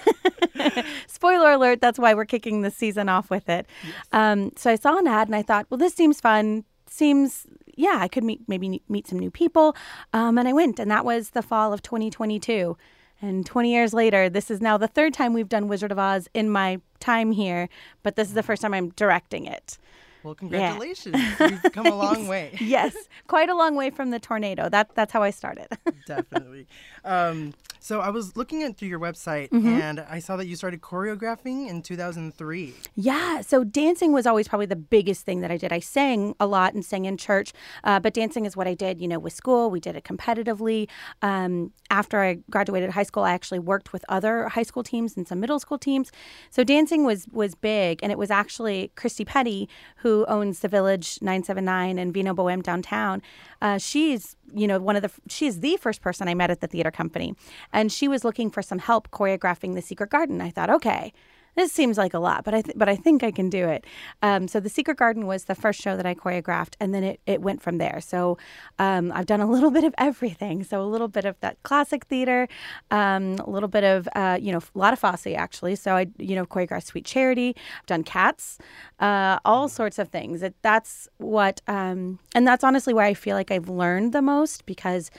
spoiler 1.08 1.52
alert. 1.52 1.82
That's 1.82 2.00
why 2.00 2.14
we're 2.14 2.26
kicking 2.26 2.62
the 2.62 2.72
season 2.72 3.10
off 3.10 3.30
with 3.30 3.50
it. 3.50 3.68
Um, 4.12 4.52
so 4.56 4.72
I 4.72 4.76
saw 4.76 4.98
an 4.98 5.08
ad 5.08 5.28
and 5.28 5.36
I 5.36 5.42
thought, 5.42 5.68
well, 5.70 5.78
this 5.78 5.94
seems 5.94 6.20
fun. 6.22 6.64
Seems, 6.90 7.46
yeah, 7.76 7.98
I 8.00 8.08
could 8.08 8.24
meet 8.24 8.42
maybe 8.48 8.82
meet 8.88 9.08
some 9.08 9.20
new 9.20 9.30
people. 9.30 9.76
Um, 10.14 10.38
and 10.38 10.48
I 10.48 10.54
went, 10.54 10.80
and 10.80 10.90
that 10.90 11.04
was 11.04 11.32
the 11.32 11.42
fall 11.42 11.74
of 11.74 11.82
2022. 11.82 12.78
And 13.22 13.46
20 13.46 13.72
years 13.72 13.94
later, 13.94 14.30
this 14.30 14.52
is 14.52 14.62
now 14.62 14.78
the 14.78 14.88
third 14.88 15.14
time 15.14 15.34
we've 15.34 15.50
done 15.50 15.68
Wizard 15.68 15.92
of 15.92 16.00
Oz 16.00 16.28
in 16.34 16.50
my 16.50 16.80
time 17.00 17.32
here, 17.32 17.70
but 18.04 18.16
this 18.16 18.28
is 18.28 18.34
the 18.34 18.44
first 18.44 18.62
time 18.62 18.74
I'm 18.74 18.90
directing 18.90 19.46
it. 19.46 19.78
Well, 20.24 20.36
congratulations. 20.36 21.16
You've 21.40 21.72
come 21.72 21.86
a 21.86 21.96
long 21.96 22.28
way. 22.28 22.58
Yes, 22.60 22.96
quite 23.28 23.50
a 23.50 23.56
long 23.56 23.76
way 23.76 23.90
from 23.90 24.10
the 24.10 24.20
tornado. 24.20 24.68
That 24.68 24.94
that's 24.94 25.14
how 25.14 25.24
I 25.24 25.30
started. 25.30 25.68
Definitely. 26.08 26.68
Um, 27.06 27.54
so 27.88 28.02
I 28.02 28.10
was 28.10 28.36
looking 28.36 28.64
at 28.64 28.78
through 28.78 28.90
your 28.90 29.00
website 29.00 29.50
Mm-hmm. 29.50 29.68
and 29.68 30.00
I 30.02 30.20
saw 30.20 30.36
that 30.38 30.48
you 30.48 30.56
started 30.56 30.82
choreographing 30.82 31.68
in 31.70 31.82
2003. 31.82 32.74
Yeah, 32.96 33.42
so 33.42 33.64
dancing 33.64 34.12
was 34.14 34.26
always 34.28 34.48
probably 34.48 34.66
the 34.66 34.76
biggest 34.76 35.26
thing 35.26 35.42
that 35.42 35.52
I 35.52 35.58
did. 35.58 35.72
I 35.72 35.80
sang 35.80 36.36
a 36.40 36.48
lot 36.48 36.74
and 36.74 36.84
sang 36.84 37.06
in 37.06 37.18
church, 37.18 37.54
uh, 37.84 38.00
but 38.00 38.14
dancing 38.14 38.46
is 38.46 38.56
what 38.58 38.68
I 38.68 38.74
did, 38.74 39.00
you 39.02 39.08
know, 39.08 39.20
with 39.20 39.34
school. 39.34 39.70
We 39.70 39.80
did 39.80 39.96
it 39.96 40.04
competitively. 40.04 40.90
Um, 41.22 41.72
after 41.90 42.22
I 42.22 42.40
graduated 42.50 42.92
high 42.92 43.04
school, 43.04 43.24
I 43.24 43.32
actually 43.32 43.60
worked 43.60 43.94
with 43.94 44.04
other 44.10 44.48
high 44.50 44.64
school 44.64 44.84
teams 44.84 45.16
and 45.18 45.28
some 45.28 45.40
middle 45.40 45.60
school 45.60 45.78
teams. 45.78 46.12
So 46.50 46.64
dancing 46.64 47.06
was 47.06 47.28
was 47.32 47.56
big, 47.56 48.00
and 48.04 48.12
it 48.12 48.18
was 48.18 48.32
actually 48.32 48.92
Christy 48.96 49.26
Petty 49.26 49.68
who 49.98 50.26
owns 50.28 50.60
the 50.60 50.68
Village 50.68 51.20
979 51.22 51.98
and 52.00 52.14
Vino 52.14 52.34
Bohem 52.34 52.62
downtown. 52.64 53.22
Uh, 53.62 53.78
she's 53.78 54.36
you 54.54 54.68
know 54.68 54.80
one 54.80 54.96
of 54.96 55.02
the 55.02 55.12
she's 55.28 55.60
the 55.60 55.78
first 55.78 56.02
person 56.02 56.28
I 56.28 56.34
met 56.34 56.52
at 56.52 56.62
the 56.62 56.68
theater 56.68 56.92
company, 56.92 57.36
and 57.74 57.92
she 57.92 58.08
was 58.08 58.24
looking 58.24 58.50
for 58.50 58.62
some 58.62 58.80
help 58.80 59.10
choreographing 59.12 59.76
the 59.76 59.82
Secret 59.82 60.10
Garden. 60.10 60.42
I 60.42 60.50
thought, 60.50 60.70
okay 60.70 61.14
this 61.58 61.72
seems 61.72 61.98
like 61.98 62.14
a 62.14 62.20
lot, 62.20 62.44
but 62.44 62.54
I 62.54 62.62
th- 62.62 62.78
but 62.78 62.88
I 62.88 62.96
think 62.96 63.24
I 63.24 63.32
can 63.32 63.50
do 63.50 63.68
it. 63.68 63.84
Um, 64.22 64.48
so 64.48 64.60
the 64.60 64.70
Secret 64.70 64.96
Garden 64.96 65.26
was 65.26 65.46
the 65.46 65.56
first 65.56 65.82
show 65.82 65.98
that 65.98 66.06
I 66.06 66.14
choreographed, 66.14 66.76
and 66.80 66.94
then 66.94 67.04
it, 67.04 67.20
it 67.26 67.42
went 67.42 67.64
from 67.64 67.80
there. 67.80 68.00
So 68.00 68.38
um, 68.78 69.12
I've 69.12 69.26
done 69.26 69.42
a 69.42 69.50
little 69.50 69.72
bit 69.78 69.84
of 69.84 69.96
everything. 69.98 70.64
So 70.64 70.80
a 70.82 70.86
little 70.86 71.08
bit 71.08 71.26
of 71.26 71.36
that 71.40 71.62
classic 71.64 72.06
theater, 72.06 72.48
um, 72.92 73.38
a 73.40 73.50
little 73.50 73.68
bit 73.68 73.84
of 73.84 74.08
uh, 74.16 74.38
you 74.40 74.52
know 74.52 74.60
a 74.60 74.78
lot 74.78 74.94
of 74.94 75.00
Fosse 75.00 75.28
actually. 75.36 75.76
So 75.76 75.96
I 75.96 76.06
you 76.20 76.36
know 76.36 76.46
choreographed 76.46 76.84
Sweet 76.86 77.06
Charity. 77.06 77.56
I've 77.80 77.86
done 77.88 78.04
Cats, 78.04 78.60
uh, 79.00 79.40
all 79.44 79.68
sorts 79.68 79.98
of 79.98 80.10
things. 80.10 80.44
It, 80.44 80.54
that's 80.62 81.10
what, 81.18 81.62
um, 81.68 82.20
and 82.36 82.46
that's 82.46 82.64
honestly 82.64 82.94
where 82.94 83.06
I 83.06 83.16
feel 83.16 83.36
like 83.36 83.50
I've 83.50 83.68
learned 83.68 84.14
the 84.14 84.22
most 84.22 84.68
because 84.68 85.10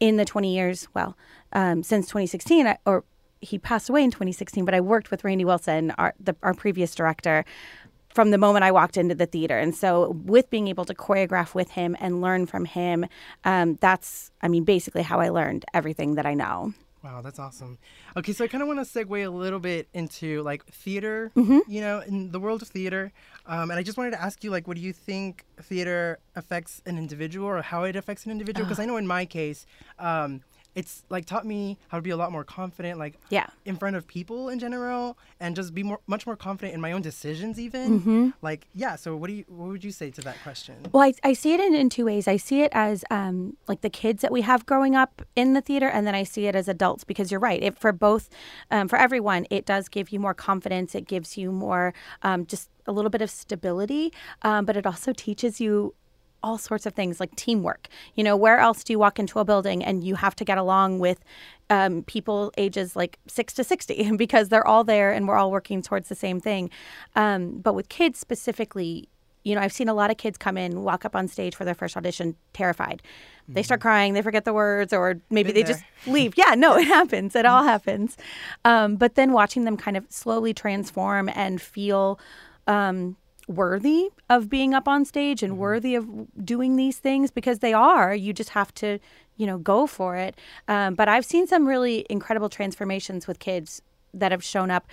in 0.00 0.16
the 0.16 0.24
20 0.24 0.54
years, 0.54 0.86
well, 0.94 1.16
um, 1.54 1.82
since 1.82 2.06
2016, 2.06 2.66
I, 2.66 2.78
or 2.84 3.04
he 3.40 3.58
passed 3.58 3.88
away 3.88 4.02
in 4.04 4.10
2016, 4.10 4.64
but 4.64 4.74
I 4.74 4.80
worked 4.80 5.10
with 5.10 5.24
Randy 5.24 5.44
Wilson, 5.44 5.92
our, 5.92 6.14
the, 6.18 6.34
our 6.42 6.54
previous 6.54 6.94
director, 6.94 7.44
from 8.08 8.30
the 8.30 8.38
moment 8.38 8.64
I 8.64 8.72
walked 8.72 8.96
into 8.96 9.14
the 9.14 9.26
theater. 9.26 9.58
And 9.58 9.74
so, 9.74 10.10
with 10.24 10.50
being 10.50 10.66
able 10.68 10.84
to 10.86 10.94
choreograph 10.94 11.54
with 11.54 11.70
him 11.72 11.96
and 12.00 12.20
learn 12.20 12.46
from 12.46 12.64
him, 12.64 13.06
um, 13.44 13.76
that's, 13.80 14.30
I 14.42 14.48
mean, 14.48 14.64
basically 14.64 15.02
how 15.02 15.20
I 15.20 15.28
learned 15.28 15.64
everything 15.74 16.14
that 16.16 16.26
I 16.26 16.34
know. 16.34 16.72
Wow, 17.04 17.20
that's 17.22 17.38
awesome. 17.38 17.78
Okay, 18.16 18.32
so 18.32 18.44
I 18.44 18.48
kind 18.48 18.60
of 18.60 18.66
want 18.66 18.84
to 18.84 18.84
segue 18.84 19.24
a 19.24 19.30
little 19.30 19.60
bit 19.60 19.86
into 19.94 20.42
like 20.42 20.64
theater, 20.66 21.30
Mm-hmm. 21.36 21.58
you 21.68 21.80
know, 21.80 22.00
in 22.00 22.32
the 22.32 22.40
world 22.40 22.60
of 22.60 22.68
theater. 22.68 23.12
Um, 23.46 23.70
and 23.70 23.78
I 23.78 23.84
just 23.84 23.96
wanted 23.96 24.10
to 24.12 24.20
ask 24.20 24.42
you, 24.42 24.50
like, 24.50 24.66
what 24.66 24.76
do 24.76 24.82
you 24.82 24.92
think 24.92 25.44
theater 25.62 26.18
affects 26.34 26.82
an 26.86 26.98
individual 26.98 27.46
or 27.46 27.62
how 27.62 27.84
it 27.84 27.94
affects 27.94 28.24
an 28.24 28.32
individual? 28.32 28.66
Because 28.66 28.80
I 28.80 28.84
know 28.84 28.96
in 28.96 29.06
my 29.06 29.26
case, 29.26 29.64
um, 30.00 30.42
it's 30.78 31.02
like 31.10 31.24
taught 31.26 31.44
me 31.44 31.76
how 31.88 31.98
to 31.98 32.02
be 32.02 32.10
a 32.10 32.16
lot 32.16 32.30
more 32.30 32.44
confident, 32.44 33.00
like 33.00 33.18
Yeah. 33.30 33.48
in 33.64 33.74
front 33.76 33.96
of 33.96 34.06
people 34.06 34.48
in 34.48 34.60
general, 34.60 35.18
and 35.40 35.56
just 35.56 35.74
be 35.74 35.82
more, 35.82 35.98
much 36.06 36.24
more 36.24 36.36
confident 36.36 36.72
in 36.72 36.80
my 36.80 36.92
own 36.92 37.02
decisions, 37.02 37.58
even. 37.58 37.98
Mm-hmm. 38.00 38.28
Like, 38.42 38.68
yeah. 38.74 38.94
So, 38.94 39.16
what 39.16 39.26
do 39.26 39.32
you, 39.32 39.44
what 39.48 39.70
would 39.70 39.82
you 39.82 39.90
say 39.90 40.12
to 40.12 40.20
that 40.20 40.36
question? 40.44 40.76
Well, 40.92 41.02
I, 41.02 41.14
I 41.24 41.32
see 41.32 41.52
it 41.52 41.58
in, 41.58 41.74
in 41.74 41.88
two 41.90 42.04
ways. 42.04 42.28
I 42.28 42.36
see 42.36 42.62
it 42.62 42.70
as 42.72 43.04
um, 43.10 43.56
like 43.66 43.80
the 43.80 43.90
kids 43.90 44.22
that 44.22 44.30
we 44.30 44.42
have 44.42 44.66
growing 44.66 44.94
up 44.94 45.20
in 45.34 45.54
the 45.54 45.60
theater, 45.60 45.88
and 45.88 46.06
then 46.06 46.14
I 46.14 46.22
see 46.22 46.46
it 46.46 46.54
as 46.54 46.68
adults 46.68 47.02
because 47.02 47.32
you're 47.32 47.40
right. 47.40 47.60
It, 47.60 47.76
for 47.76 47.90
both, 47.90 48.28
um, 48.70 48.86
for 48.86 48.96
everyone, 48.96 49.48
it 49.50 49.66
does 49.66 49.88
give 49.88 50.10
you 50.10 50.20
more 50.20 50.34
confidence. 50.34 50.94
It 50.94 51.08
gives 51.08 51.36
you 51.36 51.50
more 51.50 51.92
um, 52.22 52.46
just 52.46 52.70
a 52.86 52.92
little 52.92 53.10
bit 53.10 53.20
of 53.20 53.30
stability, 53.30 54.12
um, 54.42 54.64
but 54.64 54.76
it 54.76 54.86
also 54.86 55.12
teaches 55.12 55.60
you 55.60 55.94
all 56.42 56.58
sorts 56.58 56.86
of 56.86 56.94
things 56.94 57.20
like 57.20 57.34
teamwork. 57.36 57.88
You 58.14 58.24
know, 58.24 58.36
where 58.36 58.58
else 58.58 58.84
do 58.84 58.92
you 58.92 58.98
walk 58.98 59.18
into 59.18 59.38
a 59.38 59.44
building 59.44 59.84
and 59.84 60.04
you 60.04 60.14
have 60.16 60.36
to 60.36 60.44
get 60.44 60.58
along 60.58 60.98
with 60.98 61.24
um, 61.70 62.02
people 62.04 62.52
ages 62.56 62.96
like 62.96 63.18
six 63.26 63.52
to 63.54 63.64
60 63.64 64.12
because 64.16 64.48
they're 64.48 64.66
all 64.66 64.84
there 64.84 65.12
and 65.12 65.28
we're 65.28 65.36
all 65.36 65.50
working 65.50 65.82
towards 65.82 66.08
the 66.08 66.14
same 66.14 66.40
thing. 66.40 66.70
Um, 67.16 67.58
but 67.58 67.74
with 67.74 67.88
kids 67.88 68.18
specifically, 68.18 69.08
you 69.44 69.54
know, 69.54 69.60
I've 69.60 69.72
seen 69.72 69.88
a 69.88 69.94
lot 69.94 70.10
of 70.10 70.16
kids 70.16 70.36
come 70.36 70.56
in, 70.58 70.82
walk 70.82 71.04
up 71.04 71.16
on 71.16 71.28
stage 71.28 71.54
for 71.54 71.64
their 71.64 71.74
first 71.74 71.96
audition 71.96 72.36
terrified. 72.52 73.02
They 73.50 73.62
start 73.62 73.80
crying, 73.80 74.12
they 74.12 74.20
forget 74.20 74.44
the 74.44 74.52
words, 74.52 74.92
or 74.92 75.22
maybe 75.30 75.48
Been 75.48 75.54
they 75.54 75.62
there. 75.62 75.72
just 75.74 75.84
leave. 76.06 76.34
Yeah, 76.36 76.54
no, 76.54 76.76
it 76.76 76.84
happens. 76.86 77.34
It 77.34 77.46
all 77.46 77.64
happens. 77.64 78.18
Um, 78.66 78.96
but 78.96 79.14
then 79.14 79.32
watching 79.32 79.64
them 79.64 79.78
kind 79.78 79.96
of 79.96 80.04
slowly 80.10 80.52
transform 80.52 81.30
and 81.30 81.60
feel 81.60 82.20
um, 82.66 83.16
worthy 83.48 84.10
of 84.28 84.48
being 84.48 84.74
up 84.74 84.86
on 84.86 85.04
stage 85.04 85.42
and 85.42 85.58
worthy 85.58 85.94
of 85.94 86.06
doing 86.44 86.76
these 86.76 86.98
things 86.98 87.30
because 87.30 87.58
they 87.58 87.72
are. 87.72 88.14
You 88.14 88.32
just 88.32 88.50
have 88.50 88.72
to, 88.74 88.98
you 89.36 89.46
know, 89.46 89.58
go 89.58 89.86
for 89.86 90.16
it. 90.16 90.36
Um, 90.68 90.94
but 90.94 91.08
I've 91.08 91.24
seen 91.24 91.46
some 91.46 91.66
really 91.66 92.06
incredible 92.08 92.48
transformations 92.48 93.26
with 93.26 93.38
kids 93.38 93.82
that 94.14 94.30
have 94.30 94.44
shown 94.44 94.70
up 94.70 94.86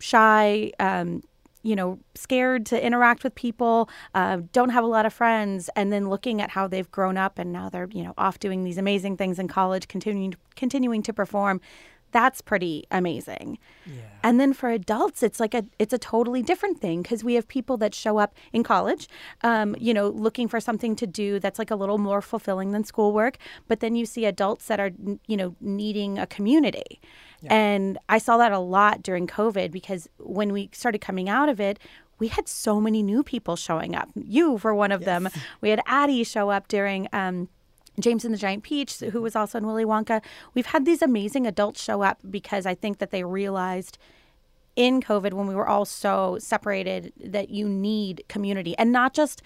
shy, 0.00 0.72
um, 0.80 1.22
you 1.62 1.76
know, 1.76 1.98
scared 2.14 2.64
to 2.66 2.84
interact 2.84 3.22
with 3.22 3.34
people, 3.34 3.90
uh, 4.14 4.38
don't 4.52 4.70
have 4.70 4.82
a 4.82 4.86
lot 4.86 5.04
of 5.04 5.12
friends, 5.12 5.68
and 5.76 5.92
then 5.92 6.08
looking 6.08 6.40
at 6.40 6.50
how 6.50 6.66
they've 6.66 6.90
grown 6.90 7.18
up 7.18 7.38
and 7.38 7.52
now 7.52 7.68
they're, 7.68 7.88
you 7.92 8.02
know, 8.02 8.14
off 8.16 8.38
doing 8.38 8.64
these 8.64 8.78
amazing 8.78 9.18
things 9.18 9.38
in 9.38 9.46
college, 9.46 9.86
continuing 9.86 10.34
continuing 10.56 11.02
to 11.02 11.12
perform. 11.12 11.60
That's 12.12 12.40
pretty 12.40 12.86
amazing. 12.90 13.58
Yeah. 13.86 13.94
And 14.22 14.40
then 14.40 14.52
for 14.52 14.70
adults, 14.70 15.22
it's 15.22 15.40
like 15.40 15.54
a 15.54 15.64
it's 15.78 15.92
a 15.92 15.98
totally 15.98 16.42
different 16.42 16.80
thing 16.80 17.02
because 17.02 17.22
we 17.24 17.34
have 17.34 17.46
people 17.48 17.76
that 17.78 17.94
show 17.94 18.18
up 18.18 18.34
in 18.52 18.62
college, 18.62 19.08
um, 19.42 19.76
you 19.78 19.94
know, 19.94 20.08
looking 20.08 20.48
for 20.48 20.60
something 20.60 20.96
to 20.96 21.06
do 21.06 21.38
that's 21.38 21.58
like 21.58 21.70
a 21.70 21.76
little 21.76 21.98
more 21.98 22.20
fulfilling 22.20 22.72
than 22.72 22.84
schoolwork. 22.84 23.38
But 23.68 23.80
then 23.80 23.94
you 23.94 24.06
see 24.06 24.24
adults 24.24 24.66
that 24.66 24.80
are, 24.80 24.90
you 25.26 25.36
know, 25.36 25.54
needing 25.60 26.18
a 26.18 26.26
community. 26.26 27.00
And 27.46 27.98
I 28.08 28.18
saw 28.18 28.36
that 28.36 28.52
a 28.52 28.58
lot 28.58 29.02
during 29.02 29.26
COVID 29.26 29.70
because 29.70 30.08
when 30.18 30.52
we 30.52 30.68
started 30.72 31.00
coming 31.00 31.30
out 31.30 31.48
of 31.48 31.58
it, 31.58 31.78
we 32.18 32.28
had 32.28 32.48
so 32.48 32.80
many 32.80 33.02
new 33.02 33.22
people 33.22 33.56
showing 33.56 33.94
up. 33.94 34.10
You 34.14 34.60
were 34.62 34.74
one 34.74 34.92
of 34.92 35.04
them. 35.06 35.28
We 35.62 35.70
had 35.70 35.80
Addie 35.86 36.24
show 36.24 36.50
up 36.50 36.68
during. 36.68 37.08
Um, 37.12 37.48
James 38.00 38.24
and 38.24 38.32
the 38.32 38.38
Giant 38.38 38.62
Peach, 38.62 38.98
who 38.98 39.20
was 39.22 39.36
also 39.36 39.58
in 39.58 39.66
Willy 39.66 39.84
Wonka. 39.84 40.22
We've 40.54 40.66
had 40.66 40.84
these 40.84 41.02
amazing 41.02 41.46
adults 41.46 41.82
show 41.82 42.02
up 42.02 42.18
because 42.28 42.66
I 42.66 42.74
think 42.74 42.98
that 42.98 43.10
they 43.10 43.24
realized 43.24 43.98
in 44.76 45.00
COVID 45.00 45.32
when 45.34 45.46
we 45.46 45.54
were 45.54 45.66
all 45.66 45.84
so 45.84 46.38
separated 46.40 47.12
that 47.22 47.50
you 47.50 47.68
need 47.68 48.24
community 48.28 48.76
and 48.78 48.92
not 48.92 49.14
just 49.14 49.42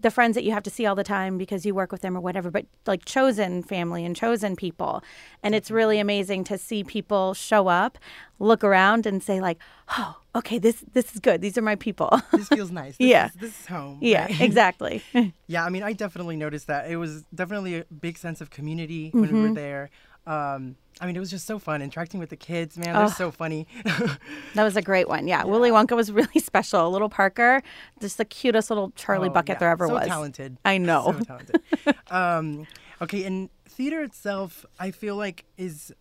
the 0.00 0.10
friends 0.10 0.34
that 0.34 0.44
you 0.44 0.52
have 0.52 0.62
to 0.62 0.70
see 0.70 0.86
all 0.86 0.94
the 0.94 1.04
time 1.04 1.38
because 1.38 1.66
you 1.66 1.74
work 1.74 1.90
with 1.92 2.02
them 2.02 2.16
or 2.16 2.20
whatever, 2.20 2.50
but 2.50 2.66
like 2.86 3.04
chosen 3.04 3.62
family 3.62 4.04
and 4.04 4.14
chosen 4.14 4.54
people. 4.56 5.02
And 5.42 5.54
it's 5.54 5.70
really 5.70 5.98
amazing 5.98 6.44
to 6.44 6.58
see 6.58 6.84
people 6.84 7.34
show 7.34 7.68
up, 7.68 7.98
look 8.38 8.62
around 8.62 9.06
and 9.06 9.22
say 9.22 9.40
like, 9.40 9.58
"Oh, 9.98 10.16
okay, 10.36 10.58
this 10.58 10.84
this 10.92 11.12
is 11.14 11.20
good. 11.20 11.40
These 11.40 11.58
are 11.58 11.62
my 11.62 11.74
people." 11.76 12.10
This 12.32 12.48
feels 12.48 12.70
nice. 12.70 12.96
This 12.96 13.08
Yeah. 13.08 13.26
Is, 13.26 13.32
this 13.34 13.60
is 13.60 13.66
home. 13.66 13.98
yeah, 14.00 14.26
right? 14.26 14.40
exactly. 14.48 15.02
Yeah, 15.48 15.64
I 15.64 15.70
mean, 15.70 15.82
I 15.82 15.94
definitely 15.94 16.36
noticed 16.36 16.66
that. 16.66 16.90
It 16.90 16.96
was 16.96 17.24
definitely 17.34 17.76
a 17.80 17.84
big 17.86 18.18
sense 18.18 18.40
of 18.42 18.50
community 18.50 19.10
when 19.12 19.24
Mm-hmm. 19.24 19.34
we 19.42 19.48
were 19.48 19.54
there. 19.54 19.90
Um, 20.28 20.76
I 21.00 21.06
mean, 21.06 21.16
it 21.16 21.20
was 21.20 21.30
just 21.30 21.46
so 21.46 21.58
fun 21.58 21.80
interacting 21.80 22.20
with 22.20 22.28
the 22.28 22.36
kids, 22.36 22.76
man. 22.76 22.94
They're 22.94 23.08
so 23.08 23.30
funny. 23.30 23.66
That 24.54 24.64
was 24.64 24.76
a 24.76 24.82
great 24.82 25.08
one. 25.08 25.28
Yeah. 25.28 25.44
Willy 25.44 25.70
Wonka 25.70 25.94
was 25.94 26.10
really 26.10 26.40
special. 26.40 26.90
Little 26.90 27.08
Parker, 27.08 27.62
just 28.00 28.18
the 28.18 28.24
cutest 28.24 28.70
little 28.70 28.90
Charlie 28.96 29.28
Oh, 29.28 29.32
bucket 29.32 29.54
yeah, 29.54 29.58
there 29.60 29.70
ever 29.70 29.86
so 29.86 29.94
was. 29.94 30.06
talented. 30.06 30.56
I 30.64 30.78
know. 30.78 31.14
So 31.18 31.24
talented. 31.24 31.60
um, 32.10 32.66
okay, 33.00 33.24
and 33.24 33.48
theater 33.68 34.02
itself, 34.02 34.66
I 34.80 34.90
feel 34.90 35.14
like 35.16 35.44
is 35.56 35.92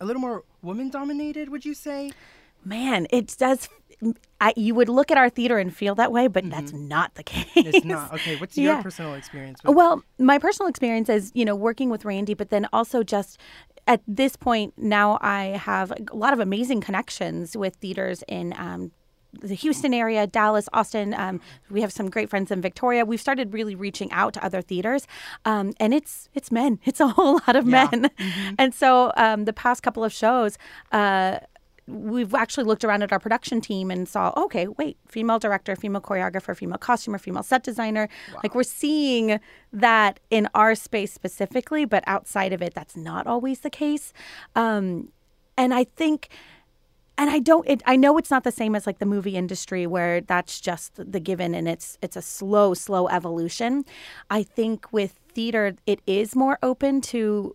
a 0.00 0.04
little 0.04 0.20
more 0.20 0.42
woman 0.62 0.90
dominated. 0.90 1.48
Would 1.50 1.64
you 1.64 1.74
say? 1.74 2.12
Man, 2.64 3.06
it 3.10 3.34
does. 3.38 3.68
I, 4.40 4.54
you 4.56 4.74
would 4.74 4.88
look 4.88 5.10
at 5.10 5.18
our 5.18 5.28
theater 5.28 5.58
and 5.58 5.74
feel 5.76 5.94
that 5.96 6.10
way, 6.10 6.26
but 6.26 6.48
that's 6.48 6.72
not 6.72 7.14
the 7.16 7.22
case. 7.22 7.46
Mm-hmm. 7.54 7.68
It's 7.68 7.84
not. 7.84 8.12
Okay, 8.14 8.36
what's 8.36 8.56
your 8.56 8.74
Yeah. 8.76 8.82
personal 8.82 9.14
experience? 9.14 9.60
With 9.64 9.76
Well, 9.76 10.02
my 10.18 10.38
personal 10.38 10.68
experience 10.68 11.08
is, 11.10 11.30
you 11.34 11.44
know, 11.44 11.54
working 11.54 11.90
with 11.90 12.04
Randy, 12.04 12.32
but 12.34 12.48
then 12.50 12.66
also 12.72 13.02
just 13.02 13.38
at 13.86 14.00
this 14.06 14.36
point 14.36 14.72
now 14.78 15.18
I 15.20 15.58
have 15.58 15.90
a 15.92 15.96
lot 16.16 16.32
of 16.32 16.40
amazing 16.40 16.80
connections 16.80 17.56
with 17.56 17.76
theaters 17.76 18.22
in 18.28 18.54
um, 18.56 18.92
the 19.32 19.54
Houston 19.54 19.92
area, 19.92 20.26
Dallas, 20.26 20.68
Austin. 20.72 21.12
Um, 21.14 21.40
we 21.70 21.82
have 21.82 21.92
some 21.92 22.08
great 22.10 22.30
friends 22.30 22.50
in 22.50 22.60
Victoria. 22.62 23.04
We've 23.04 23.20
started 23.20 23.52
really 23.52 23.74
reaching 23.74 24.10
out 24.12 24.32
to 24.34 24.44
other 24.44 24.62
theaters, 24.62 25.06
um, 25.44 25.72
and 25.78 25.92
it's 25.94 26.28
it's 26.34 26.50
men. 26.50 26.78
It's 26.84 27.00
a 27.00 27.08
whole 27.08 27.34
lot 27.46 27.54
of 27.56 27.68
Yeah. 27.68 27.88
men, 27.92 28.10
and 28.58 28.74
so 28.74 29.12
um, 29.16 29.44
the 29.44 29.52
past 29.52 29.82
couple 29.82 30.02
of 30.04 30.12
shows. 30.12 30.56
Uh, 30.90 31.38
we've 31.90 32.34
actually 32.34 32.64
looked 32.64 32.84
around 32.84 33.02
at 33.02 33.12
our 33.12 33.18
production 33.18 33.60
team 33.60 33.90
and 33.90 34.08
saw, 34.08 34.32
okay, 34.36 34.68
wait, 34.68 34.96
female 35.06 35.38
director, 35.38 35.76
female 35.76 36.00
choreographer, 36.00 36.56
female 36.56 36.78
costumer, 36.78 37.18
female 37.18 37.42
set 37.42 37.62
designer. 37.62 38.08
Like 38.42 38.54
we're 38.54 38.62
seeing 38.62 39.40
that 39.72 40.20
in 40.30 40.48
our 40.54 40.74
space 40.74 41.12
specifically, 41.12 41.84
but 41.84 42.04
outside 42.06 42.52
of 42.52 42.62
it, 42.62 42.74
that's 42.74 42.96
not 42.96 43.26
always 43.26 43.60
the 43.60 43.70
case. 43.70 44.12
Um, 44.54 45.08
and 45.56 45.74
I 45.74 45.84
think, 45.84 46.28
and 47.18 47.28
I 47.28 47.38
don't, 47.38 47.68
it, 47.68 47.82
I 47.84 47.96
know 47.96 48.16
it's 48.16 48.30
not 48.30 48.44
the 48.44 48.52
same 48.52 48.74
as 48.74 48.86
like 48.86 48.98
the 48.98 49.06
movie 49.06 49.36
industry 49.36 49.86
where 49.86 50.20
that's 50.20 50.60
just 50.60 50.92
the 50.96 51.20
given 51.20 51.54
and 51.54 51.68
it's 51.68 51.98
it's 52.00 52.16
a 52.16 52.22
slow, 52.22 52.72
slow 52.72 53.08
evolution. 53.08 53.84
I 54.30 54.42
think 54.42 54.92
with 54.92 55.18
theater, 55.34 55.76
it 55.86 56.00
is 56.06 56.34
more 56.34 56.58
open 56.62 57.00
to 57.02 57.54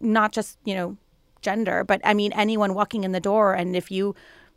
not 0.00 0.32
just 0.32 0.58
you 0.64 0.74
know 0.74 0.96
gender, 1.42 1.84
but 1.84 2.00
I 2.04 2.14
mean 2.14 2.32
anyone 2.32 2.74
walking 2.74 3.04
in 3.04 3.12
the 3.12 3.20
door, 3.20 3.52
and 3.54 3.76
if 3.76 3.90
you 3.90 4.14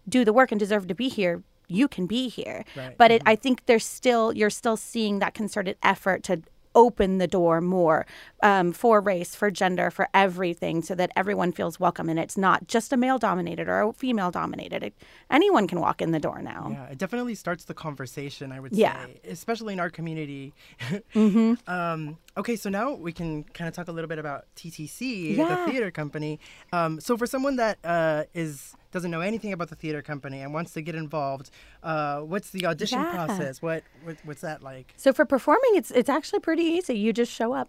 do 0.07 0.23
the 0.23 0.33
work 0.33 0.51
and 0.51 0.59
deserve 0.59 0.87
to 0.87 0.95
be 0.95 1.09
here, 1.09 1.43
you 1.67 1.87
can 1.87 2.05
be 2.05 2.29
here. 2.29 2.63
Right. 2.77 2.95
But 2.97 3.11
it, 3.11 3.21
I 3.25 3.35
think 3.35 3.65
there's 3.65 3.85
still 3.85 4.31
you're 4.33 4.49
still 4.51 4.77
seeing 4.77 5.19
that 5.19 5.33
concerted 5.33 5.77
effort 5.83 6.23
to 6.23 6.41
open 6.75 7.19
the 7.19 7.27
door 7.27 7.61
more 7.61 8.05
um, 8.43 8.73
for 8.73 8.99
race, 8.99 9.33
for 9.33 9.49
gender, 9.49 9.89
for 9.89 10.09
everything, 10.13 10.81
so 10.83 10.93
that 10.93 11.09
everyone 11.15 11.53
feels 11.53 11.79
welcome, 11.79 12.09
and 12.09 12.19
it's 12.19 12.35
not 12.37 12.67
just 12.67 12.91
a 12.91 12.97
male 12.97 13.17
dominated 13.17 13.69
or 13.69 13.79
a 13.81 13.93
female 13.93 14.29
dominated. 14.29 14.91
Anyone 15.31 15.67
can 15.69 15.79
walk 15.79 16.01
in 16.01 16.11
the 16.11 16.19
door 16.19 16.41
now. 16.41 16.67
Yeah, 16.71 16.87
it 16.87 16.97
definitely 16.97 17.33
starts 17.35 17.63
the 17.63 17.73
conversation, 17.73 18.51
I 18.51 18.59
would 18.59 18.73
Yeah. 18.73 19.05
say, 19.05 19.21
especially 19.29 19.71
in 19.73 19.79
our 19.79 19.89
community. 19.89 20.53
Mm-hmm. 21.15 21.53
um, 21.71 22.17
okay, 22.37 22.55
so 22.55 22.69
now 22.69 22.93
we 22.93 23.11
can 23.11 23.43
kind 23.43 23.67
of 23.67 23.73
talk 23.73 23.87
a 23.87 23.91
little 23.91 24.07
bit 24.07 24.19
about 24.19 24.45
TTC, 24.55 25.35
Yeah. 25.37 25.47
the 25.65 25.71
theater 25.71 25.91
company. 25.91 26.39
Um, 26.73 26.99
so 26.99 27.17
for 27.17 27.25
someone 27.25 27.55
that 27.57 27.77
uh, 27.83 28.23
is 28.33 28.75
doesn't 28.91 29.11
know 29.11 29.19
anything 29.19 29.51
about 29.51 29.67
the 29.67 29.75
theater 29.75 30.01
company 30.01 30.39
and 30.39 30.53
wants 30.53 30.71
to 30.71 30.81
get 30.81 30.95
involved, 30.95 31.49
uh, 31.83 32.21
what's 32.21 32.51
the 32.51 32.65
audition 32.65 32.97
Yeah. 33.01 33.11
process? 33.25 33.61
What, 33.61 33.83
what 34.05 34.15
what's 34.23 34.39
that 34.41 34.63
like? 34.63 34.93
So 34.95 35.11
for 35.11 35.25
performing, 35.25 35.71
it's 35.75 35.91
it's 35.91 36.07
actually 36.09 36.39
pretty 36.39 36.63
easy. 36.63 36.97
You 36.97 37.11
just 37.11 37.31
show 37.31 37.51
up. 37.53 37.67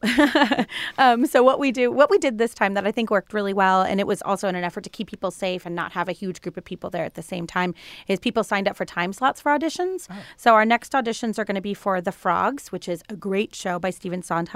um, 0.99 1.27
so 1.27 1.43
what 1.43 1.59
we 1.59 1.73
do, 1.73 1.91
what 1.91 2.11
we 2.11 2.19
did 2.19 2.39
this 2.39 2.55
time 2.55 2.75
that 2.75 2.87
I 2.87 2.93
think 2.93 3.11
worked 3.11 3.33
really 3.35 3.53
well, 3.53 3.83
and 3.83 3.99
it 3.99 4.07
was 4.07 4.23
also 4.23 4.47
in 4.49 4.55
an 4.55 4.63
effort 4.65 4.85
to 4.85 4.91
keep 4.91 5.09
people 5.09 5.31
safe 5.33 5.67
and 5.67 5.75
not 5.75 5.93
have 5.93 6.09
a 6.09 6.13
huge 6.13 6.41
group 6.43 6.57
of 6.57 6.65
people 6.65 6.91
there 6.91 7.05
at 7.05 7.15
the 7.15 7.23
same 7.23 7.47
time, 7.47 7.75
is 8.07 8.21
people 8.21 8.45
signed 8.45 8.69
up 8.69 8.77
for 8.77 8.85
time 8.85 9.13
slots 9.13 9.41
for 9.41 9.51
auditions. 9.57 10.09
So 10.37 10.55
our 10.55 10.65
next 10.65 10.93
auditions 10.93 11.39
are 11.39 11.45
going 11.45 11.57
to 11.57 11.61
be 11.61 11.75
for 11.75 12.01
The 12.01 12.13
Frogs, 12.13 12.71
which 12.71 12.89
is 12.89 13.03
a 13.09 13.17
great 13.17 13.55
show 13.55 13.79
by 13.81 13.91
Stephen 13.91 14.23
Sondheim. 14.23 14.56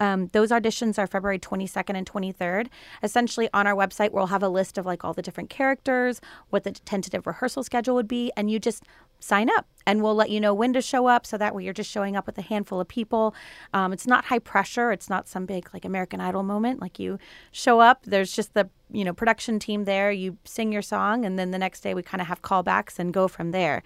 Um, 0.00 0.28
those 0.32 0.50
auditions 0.50 0.98
are 0.98 1.06
February 1.06 1.38
22nd 1.38 1.96
and 1.96 2.10
23rd. 2.10 2.68
Essentially, 3.02 3.48
on 3.52 3.66
our 3.66 3.74
website, 3.74 4.12
we'll 4.12 4.26
have 4.26 4.42
a 4.42 4.48
list 4.48 4.78
of 4.78 4.86
like 4.86 5.04
all 5.04 5.12
the 5.12 5.22
different 5.22 5.50
characters, 5.50 6.20
what 6.50 6.64
the 6.64 6.72
tentative 6.72 7.26
rehearsal 7.26 7.62
schedule 7.62 7.94
would 7.94 8.08
be, 8.08 8.32
and 8.36 8.50
you 8.50 8.58
just 8.58 8.84
sign 9.24 9.48
up 9.56 9.66
and 9.86 10.02
we'll 10.02 10.14
let 10.14 10.28
you 10.28 10.38
know 10.40 10.52
when 10.52 10.72
to 10.74 10.82
show 10.82 11.06
up 11.06 11.26
so 11.26 11.38
that 11.38 11.54
way 11.54 11.64
you're 11.64 11.72
just 11.72 11.90
showing 11.90 12.14
up 12.14 12.26
with 12.26 12.36
a 12.36 12.42
handful 12.42 12.80
of 12.80 12.88
people. 12.88 13.34
Um, 13.72 13.92
it's 13.92 14.06
not 14.06 14.26
high 14.26 14.38
pressure. 14.38 14.92
It's 14.92 15.08
not 15.08 15.28
some 15.28 15.46
big 15.46 15.68
like 15.72 15.84
American 15.84 16.20
Idol 16.20 16.42
moment. 16.42 16.80
Like 16.80 16.98
you 16.98 17.18
show 17.50 17.80
up, 17.80 18.04
there's 18.04 18.32
just 18.32 18.54
the 18.54 18.68
you 18.90 19.04
know 19.04 19.14
production 19.14 19.58
team 19.58 19.84
there. 19.84 20.12
You 20.12 20.36
sing 20.44 20.72
your 20.72 20.82
song, 20.82 21.24
and 21.24 21.38
then 21.38 21.50
the 21.50 21.58
next 21.58 21.80
day 21.80 21.94
we 21.94 22.02
kind 22.02 22.20
of 22.20 22.26
have 22.28 22.42
callbacks 22.42 22.98
and 22.98 23.12
go 23.12 23.28
from 23.28 23.50
there. 23.50 23.82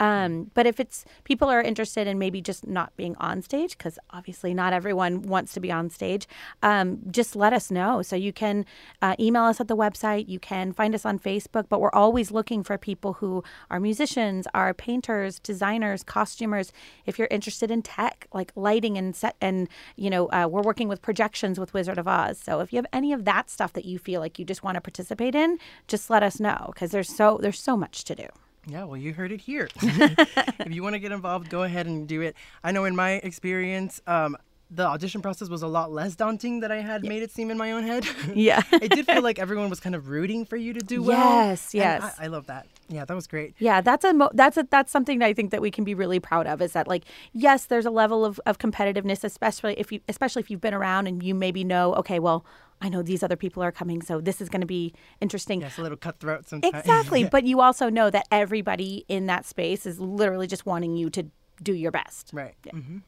Um, 0.00 0.50
but 0.54 0.66
if 0.66 0.78
it's 0.80 1.04
people 1.24 1.48
are 1.48 1.60
interested 1.60 2.06
in 2.06 2.18
maybe 2.18 2.40
just 2.40 2.66
not 2.66 2.96
being 2.96 3.16
on 3.16 3.42
stage, 3.42 3.76
because 3.76 3.98
obviously 4.10 4.54
not 4.54 4.72
everyone 4.72 5.22
wants 5.22 5.52
to 5.54 5.60
be 5.60 5.72
on 5.72 5.90
stage, 5.90 6.26
um, 6.62 6.98
just 7.10 7.34
let 7.36 7.52
us 7.52 7.70
know. 7.70 8.02
So 8.02 8.16
you 8.16 8.32
can 8.32 8.64
uh, 9.02 9.16
email 9.18 9.44
us 9.44 9.60
at 9.60 9.68
the 9.68 9.76
website, 9.76 10.28
you 10.28 10.38
can 10.38 10.72
find 10.72 10.94
us 10.94 11.04
on 11.04 11.18
Facebook, 11.18 11.66
but 11.68 11.80
we're 11.80 11.90
always 11.92 12.30
looking 12.30 12.62
for 12.62 12.78
people 12.78 13.14
who 13.14 13.42
are 13.70 13.80
musicians, 13.80 14.46
are 14.54 14.72
painters, 14.74 15.38
designers, 15.38 16.02
costumers. 16.02 16.72
If 17.06 17.18
you're 17.18 17.28
interested 17.30 17.70
in 17.70 17.82
tech, 17.82 18.26
like 18.32 18.52
lighting 18.54 18.96
and 18.96 19.14
set, 19.14 19.36
and 19.40 19.68
you 19.96 20.10
know, 20.10 20.26
uh, 20.26 20.46
we're 20.50 20.62
working 20.62 20.88
with 20.88 21.02
projections 21.02 21.58
with 21.58 21.74
Wizard 21.74 21.98
of 21.98 22.08
Oz. 22.08 22.38
So 22.38 22.60
if 22.60 22.72
you 22.72 22.76
have 22.76 22.86
any 22.92 23.12
of 23.12 23.24
that 23.24 23.50
stuff 23.50 23.72
that 23.72 23.84
you 23.84 23.98
feel 23.98 24.20
like 24.20 24.38
you 24.38 24.44
just 24.44 24.62
want 24.62 24.76
to 24.76 24.80
participate 24.80 25.34
in, 25.34 25.58
just 25.86 26.10
let 26.10 26.22
us 26.22 26.40
know 26.40 26.70
because 26.72 26.90
there's 26.90 27.08
so 27.08 27.38
there's 27.40 27.60
so 27.60 27.76
much 27.76 28.04
to 28.04 28.14
do. 28.14 28.26
Yeah, 28.66 28.84
well, 28.84 28.96
you 28.96 29.14
heard 29.14 29.32
it 29.32 29.40
here. 29.40 29.68
if 29.82 30.72
you 30.72 30.82
want 30.82 30.94
to 30.94 30.98
get 30.98 31.12
involved, 31.12 31.48
go 31.48 31.62
ahead 31.62 31.86
and 31.86 32.06
do 32.06 32.20
it. 32.20 32.36
I 32.62 32.72
know 32.72 32.84
in 32.84 32.94
my 32.94 33.12
experience, 33.12 34.02
um, 34.06 34.36
the 34.70 34.86
audition 34.86 35.22
process 35.22 35.48
was 35.48 35.62
a 35.62 35.66
lot 35.66 35.90
less 35.90 36.14
daunting 36.14 36.60
than 36.60 36.70
I 36.70 36.80
had 36.80 37.02
yeah. 37.02 37.08
made 37.08 37.22
it 37.22 37.30
seem 37.30 37.50
in 37.50 37.56
my 37.56 37.72
own 37.72 37.84
head. 37.84 38.04
yeah. 38.34 38.62
it 38.72 38.90
did 38.90 39.06
feel 39.06 39.22
like 39.22 39.38
everyone 39.38 39.70
was 39.70 39.80
kind 39.80 39.94
of 39.94 40.08
rooting 40.08 40.44
for 40.44 40.56
you 40.56 40.74
to 40.74 40.80
do 40.80 41.02
well. 41.02 41.46
Yes, 41.46 41.74
yes. 41.74 42.16
I, 42.18 42.24
I, 42.24 42.26
love 42.26 42.46
that. 42.46 42.66
Yeah, 42.88 43.04
that 43.04 43.14
was 43.14 43.26
great. 43.26 43.54
Yeah, 43.58 43.80
that's 43.80 44.04
a 44.04 44.12
mo- 44.12 44.30
that's 44.34 44.56
a 44.56 44.66
that's 44.70 44.92
something 44.92 45.20
that 45.20 45.26
I 45.26 45.32
think 45.32 45.50
that 45.52 45.62
we 45.62 45.70
can 45.70 45.84
be 45.84 45.94
really 45.94 46.20
proud 46.20 46.46
of 46.46 46.60
is 46.60 46.72
that 46.72 46.86
like 46.86 47.04
yes, 47.32 47.64
there's 47.66 47.86
a 47.86 47.90
level 47.90 48.24
of, 48.24 48.40
of 48.44 48.58
competitiveness, 48.58 49.24
especially 49.24 49.74
if 49.78 49.90
you 49.90 50.00
especially 50.08 50.40
if 50.40 50.50
you've 50.50 50.60
been 50.60 50.74
around 50.74 51.06
and 51.06 51.22
you 51.22 51.34
maybe 51.34 51.64
know, 51.64 51.94
okay, 51.94 52.18
well, 52.18 52.44
I 52.80 52.88
know 52.88 53.02
these 53.02 53.22
other 53.22 53.36
people 53.36 53.62
are 53.62 53.72
coming, 53.72 54.02
so 54.02 54.20
this 54.20 54.40
is 54.40 54.48
going 54.48 54.60
to 54.60 54.66
be 54.66 54.94
interesting. 55.20 55.60
Yes, 55.60 55.78
a 55.78 55.82
little 55.82 55.96
cutthroat 55.96 56.48
sometimes. 56.48 56.74
Exactly, 56.74 57.22
yeah. 57.22 57.28
but 57.32 57.44
you 57.44 57.60
also 57.60 57.88
know 57.88 58.10
that 58.10 58.26
everybody 58.30 59.04
in 59.08 59.26
that 59.26 59.44
space 59.44 59.86
is 59.86 59.98
literally 59.98 60.46
just 60.46 60.66
wanting 60.66 60.96
you 60.96 61.10
to 61.10 61.26
do 61.62 61.74
your 61.74 61.90
best. 61.90 62.30
Right. 62.32 62.54
Yeah. 62.64 62.72
Mm-hmm. 62.72 62.98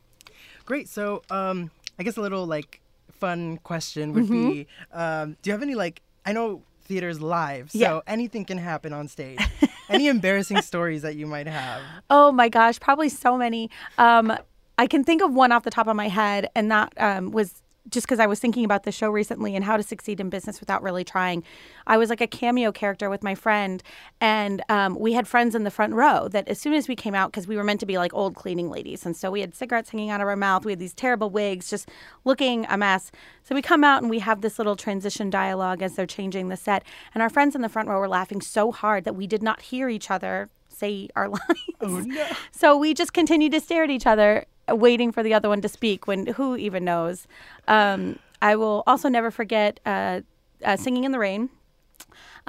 Great. 0.65 0.89
So, 0.89 1.23
um, 1.31 1.71
I 1.99 2.03
guess 2.03 2.17
a 2.17 2.21
little 2.21 2.47
like 2.47 2.81
fun 3.13 3.59
question 3.59 4.13
would 4.15 4.25
mm-hmm. 4.25 4.51
be: 4.51 4.67
um, 4.93 5.37
Do 5.43 5.51
you 5.51 5.53
have 5.53 5.63
any 5.63 5.75
like? 5.75 6.03
I 6.25 6.33
know 6.33 6.63
theater's 6.83 7.21
live, 7.21 7.71
so 7.71 7.79
yeah. 7.79 8.01
anything 8.07 8.45
can 8.45 8.59
happen 8.59 8.93
on 8.93 9.09
stage. 9.09 9.39
any 9.89 10.09
embarrassing 10.09 10.63
stories 10.63 11.03
that 11.03 11.17
you 11.17 11.27
might 11.27 11.47
have? 11.47 11.83
Oh 12.09 12.33
my 12.33 12.49
gosh, 12.49 12.81
probably 12.81 13.09
so 13.09 13.37
many. 13.37 13.71
Um, 13.99 14.37
I 14.79 14.87
can 14.87 15.05
think 15.05 15.23
of 15.23 15.33
one 15.33 15.53
off 15.53 15.63
the 15.63 15.71
top 15.71 15.87
of 15.87 15.97
my 15.97 16.09
head, 16.09 16.49
and 16.55 16.71
that 16.71 16.93
um, 16.97 17.31
was 17.31 17.63
just 17.89 18.07
because 18.07 18.21
I 18.21 18.27
was 18.27 18.39
thinking 18.39 18.65
about 18.65 18.83
the 18.83 18.93
show 18.93 19.11
recently 19.11 19.57
and 19.57 19.65
how 19.65 19.77
to 19.77 19.83
succeed 19.83 20.21
in 20.21 20.29
business 20.29 20.61
without 20.61 20.83
really 20.83 21.05
trying. 21.05 21.43
I 21.87 21.97
was 21.97 22.11
like 22.11 22.21
a 22.21 22.27
cameo 22.27 22.73
character 22.73 23.09
with 23.09 23.23
my 23.23 23.35
friend, 23.35 23.83
and 24.21 24.63
um, 24.69 24.99
we 24.99 25.13
had 25.13 25.27
friends 25.27 25.55
in 25.55 25.65
the 25.65 25.71
front 25.71 25.95
row 25.95 26.29
that 26.29 26.49
as 26.49 26.61
soon 26.61 26.75
as 26.75 26.89
we 26.89 26.97
came 26.97 27.15
out, 27.15 27.31
because 27.31 27.47
we 27.47 27.57
were 27.57 27.65
meant 27.65 27.81
to 27.81 27.87
be 27.87 27.99
like 27.99 28.13
old 28.15 28.35
cleaning 28.35 28.71
ladies, 28.71 29.07
and 29.07 29.17
so 29.17 29.31
we 29.31 29.41
had 29.41 29.55
cigarettes 29.55 29.91
hanging 29.91 30.11
out 30.11 30.21
of 30.21 30.29
our 30.29 30.37
mouth, 30.37 30.65
we 30.65 30.73
had 30.73 30.79
these 30.79 30.95
terrible 30.95 31.31
wigs, 31.31 31.71
just 31.71 31.89
looking 32.25 32.67
a 32.69 32.77
mess. 32.77 33.11
So 33.45 33.55
we 33.55 33.63
come 33.63 33.85
out 33.85 34.03
and 34.03 34.11
we 34.11 34.19
have 34.19 34.43
this 34.43 34.59
little 34.59 34.77
transition 34.77 35.31
dialogue 35.31 35.83
as 35.83 35.95
they're 35.95 36.07
changing 36.07 36.49
the 36.49 36.57
set, 36.57 36.85
and 37.15 37.23
our 37.23 37.31
friends 37.31 37.55
in 37.55 37.63
the 37.63 37.69
front 37.69 37.89
row 37.89 37.99
were 37.99 38.09
laughing 38.09 38.41
so 38.41 38.73
hard 38.73 39.05
that 39.05 39.17
we 39.17 39.27
did 39.27 39.43
not 39.43 39.63
hear 39.63 39.89
each 39.89 40.11
other 40.11 40.49
say 40.81 41.09
our 41.15 41.29
lines. 41.39 41.41
Oh 41.81 42.01
no! 42.01 42.27
So 42.51 42.77
we 42.77 42.95
just 42.95 43.13
continued 43.13 43.53
to 43.53 43.61
stare 43.61 43.85
at 43.85 43.91
each 43.91 44.07
other 44.07 44.47
waiting 44.69 45.13
for 45.13 45.23
the 45.23 45.35
other 45.35 45.49
one 45.49 45.61
to 45.61 45.69
speak 45.69 46.07
when 46.07 46.27
who 46.27 46.57
even 46.57 46.85
knows. 46.85 47.27
Um, 47.69 48.19
I 48.43 48.57
will 48.57 48.83
also 48.87 49.09
never 49.09 49.31
forget 49.31 49.81
uh, 49.85 50.21
uh, 50.65 50.77
singing 50.77 51.05
in 51.05 51.13
the 51.13 51.19
rain. 51.19 51.51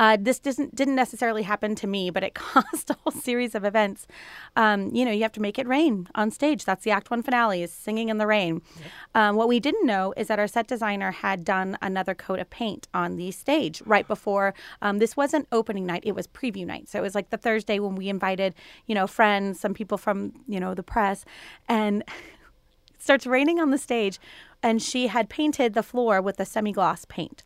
Uh, 0.02 0.18
this 0.20 0.40
didn't 0.40 0.74
didn't 0.74 0.96
necessarily 0.96 1.44
happen 1.44 1.76
to 1.76 1.86
me, 1.86 2.10
but 2.10 2.24
it 2.24 2.34
caused 2.50 2.90
a 2.90 2.94
whole 3.04 3.12
series 3.12 3.54
of 3.54 3.64
events. 3.64 4.08
Um, 4.56 4.90
you 4.96 5.06
know, 5.06 5.12
you 5.12 5.22
have 5.22 5.32
to 5.34 5.40
make 5.40 5.60
it 5.60 5.68
rain 5.68 6.08
on 6.16 6.32
stage. 6.32 6.66
That's 6.66 6.84
the 6.84 6.90
Act 6.90 7.12
One 7.12 7.22
finale 7.22 7.62
is 7.62 7.72
singing 7.72 8.10
in 8.10 8.18
the 8.18 8.26
rain. 8.26 8.64
Um, 9.14 9.36
what 9.36 9.48
we 9.48 9.60
didn't 9.60 9.86
know 9.86 10.12
is 10.18 10.28
that 10.28 10.40
our 10.40 10.48
set 10.48 10.66
designer 10.66 11.12
had 11.12 11.46
done 11.46 11.78
another 11.84 12.16
coat 12.16 12.40
of 12.40 12.50
paint 12.50 12.88
on 12.96 13.16
the 13.16 13.30
stage 13.30 13.84
right 13.86 14.08
before. 14.08 14.56
Um, 14.82 14.98
this 14.98 15.16
wasn't 15.16 15.48
opening 15.52 15.86
night; 15.86 16.02
it 16.04 16.16
was 16.16 16.26
preview 16.26 16.66
night. 16.66 16.90
So 16.90 16.98
it 16.98 17.04
was 17.04 17.14
like 17.14 17.30
the 17.30 17.38
Thursday 17.38 17.78
when 17.78 17.96
we 17.96 18.10
invited, 18.10 18.56
you 18.88 18.96
know, 18.96 19.06
friends, 19.06 19.60
some 19.60 19.76
people 19.76 20.00
from 20.00 20.34
you 20.48 20.60
know 20.60 20.74
the 20.74 20.82
press, 20.82 21.26
and 21.70 22.02
it 22.08 23.04
starts 23.04 23.28
raining 23.28 23.60
on 23.60 23.70
the 23.70 23.78
stage, 23.78 24.20
and 24.64 24.82
she 24.82 25.08
had 25.08 25.30
painted 25.30 25.76
the 25.76 25.84
floor 25.84 26.24
with 26.24 26.40
a 26.40 26.46
semi 26.46 26.72
gloss 26.72 27.06
paint 27.06 27.44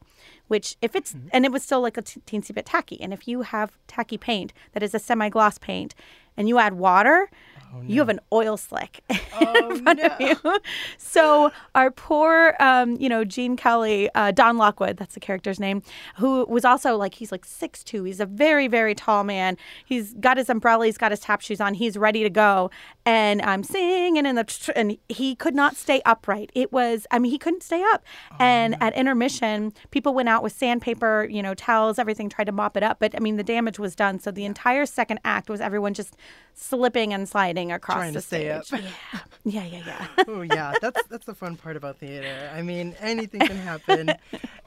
which 0.47 0.75
if 0.81 0.95
it's 0.95 1.13
mm-hmm. 1.13 1.27
and 1.31 1.45
it 1.45 1.51
was 1.51 1.63
still 1.63 1.81
like 1.81 1.97
a 1.97 2.01
t- 2.01 2.21
teensy 2.25 2.53
bit 2.53 2.65
tacky 2.65 2.99
and 3.01 3.13
if 3.13 3.27
you 3.27 3.41
have 3.43 3.77
tacky 3.87 4.17
paint 4.17 4.53
that 4.73 4.83
is 4.83 4.93
a 4.93 4.99
semi-gloss 4.99 5.57
paint 5.57 5.95
and 6.37 6.47
you 6.47 6.57
add 6.57 6.73
water 6.73 7.29
Oh, 7.75 7.81
no. 7.81 7.87
You 7.87 7.99
have 7.99 8.09
an 8.09 8.19
oil 8.31 8.57
slick 8.57 9.03
oh, 9.33 9.71
in 9.71 9.83
front 9.83 9.99
no. 9.99 10.07
of 10.07 10.21
you. 10.21 10.59
So 10.97 11.51
our 11.73 11.91
poor, 11.91 12.55
um, 12.59 12.97
you 12.97 13.09
know, 13.09 13.23
Gene 13.23 13.55
Kelly, 13.55 14.09
uh, 14.15 14.31
Don 14.31 14.57
Lockwood, 14.57 14.97
that's 14.97 15.13
the 15.13 15.19
character's 15.19 15.59
name, 15.59 15.81
who 16.17 16.45
was 16.45 16.65
also 16.65 16.95
like 16.97 17.15
he's 17.15 17.31
like 17.31 17.45
six 17.45 17.83
two. 17.83 18.03
He's 18.03 18.19
a 18.19 18.25
very 18.25 18.67
very 18.67 18.93
tall 18.93 19.23
man. 19.23 19.57
He's 19.85 20.13
got 20.15 20.37
his 20.37 20.49
umbrella. 20.49 20.85
He's 20.85 20.97
got 20.97 21.11
his 21.11 21.19
tap 21.19 21.41
shoes 21.41 21.61
on. 21.61 21.73
He's 21.73 21.97
ready 21.97 22.23
to 22.23 22.29
go. 22.29 22.69
And 23.05 23.41
I'm 23.41 23.63
singing 23.63 24.17
in 24.17 24.35
the 24.35 24.43
tr- 24.43 24.71
and 24.75 24.97
he 25.07 25.35
could 25.35 25.55
not 25.55 25.75
stay 25.75 26.01
upright. 26.05 26.51
It 26.53 26.71
was 26.71 27.07
I 27.11 27.19
mean 27.19 27.31
he 27.31 27.37
couldn't 27.37 27.63
stay 27.63 27.83
up. 27.93 28.03
Oh, 28.31 28.35
and 28.39 28.71
no. 28.71 28.87
at 28.87 28.93
intermission, 28.95 29.73
people 29.91 30.13
went 30.13 30.29
out 30.29 30.43
with 30.43 30.53
sandpaper, 30.53 31.27
you 31.29 31.41
know, 31.41 31.53
towels, 31.53 31.97
everything, 31.97 32.29
tried 32.29 32.45
to 32.45 32.51
mop 32.51 32.77
it 32.77 32.83
up. 32.83 32.99
But 32.99 33.15
I 33.15 33.19
mean 33.19 33.37
the 33.37 33.43
damage 33.43 33.79
was 33.79 33.95
done. 33.95 34.19
So 34.19 34.31
the 34.31 34.45
entire 34.45 34.85
second 34.85 35.19
act 35.23 35.49
was 35.49 35.61
everyone 35.61 35.93
just 35.93 36.15
slipping 36.53 37.13
and 37.13 37.27
sliding 37.27 37.64
across 37.71 37.97
Trying 37.97 38.13
the 38.13 38.19
to 38.21 38.25
stay 38.25 38.61
stage. 38.61 38.79
up. 39.13 39.21
Yeah, 39.47 39.63
yeah, 39.63 39.83
yeah. 39.85 40.07
yeah. 40.17 40.23
oh 40.27 40.41
yeah, 40.41 40.73
that's 40.81 41.03
that's 41.07 41.25
the 41.25 41.35
fun 41.35 41.55
part 41.55 41.77
about 41.77 41.97
theater. 41.97 42.49
I 42.51 42.63
mean, 42.63 42.95
anything 42.99 43.41
can 43.41 43.57
happen, 43.57 44.11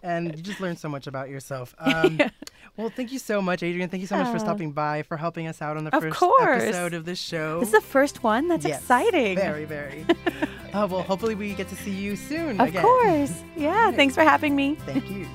and 0.05 0.37
you 0.37 0.41
just 0.41 0.61
learn 0.61 0.77
so 0.77 0.89
much 0.89 1.09
about 1.09 1.29
yourself. 1.29 1.75
Um, 1.89 2.17
yeah. 2.21 2.31
Well, 2.77 2.89
thank 2.91 3.11
you 3.11 3.19
so 3.19 3.43
much, 3.43 3.65
Adrienne. 3.65 3.89
Thank 3.89 4.03
you 4.03 4.07
so 4.07 4.17
much 4.17 4.31
for 4.33 4.39
stopping 4.39 4.71
by, 4.71 5.03
for 5.03 5.17
helping 5.17 5.49
us 5.49 5.61
out 5.61 5.77
on 5.77 5.83
the 5.83 5.97
of 5.97 6.01
first 6.01 6.17
course. 6.17 6.63
episode 6.63 6.95
of 6.95 7.05
this 7.07 7.19
show. 7.19 7.59
This 7.59 7.71
is 7.71 7.75
the 7.75 7.81
first 7.81 8.23
one. 8.23 8.47
That's 8.47 8.65
yes, 8.65 8.81
exciting. 8.81 9.35
Very, 9.37 9.65
very. 9.65 10.07
uh, 10.73 10.87
well, 10.87 11.03
hopefully 11.03 11.35
we 11.35 11.55
get 11.55 11.69
to 11.71 11.77
see 11.77 11.91
you 11.91 12.15
soon. 12.15 12.61
Of 12.61 12.69
again. 12.69 12.83
course. 12.83 13.43
Yeah. 13.57 13.87
Right. 13.87 13.95
Thanks 13.97 14.15
for 14.15 14.23
having 14.23 14.55
me. 14.55 14.77
Thank 14.87 15.11
you. 15.11 15.27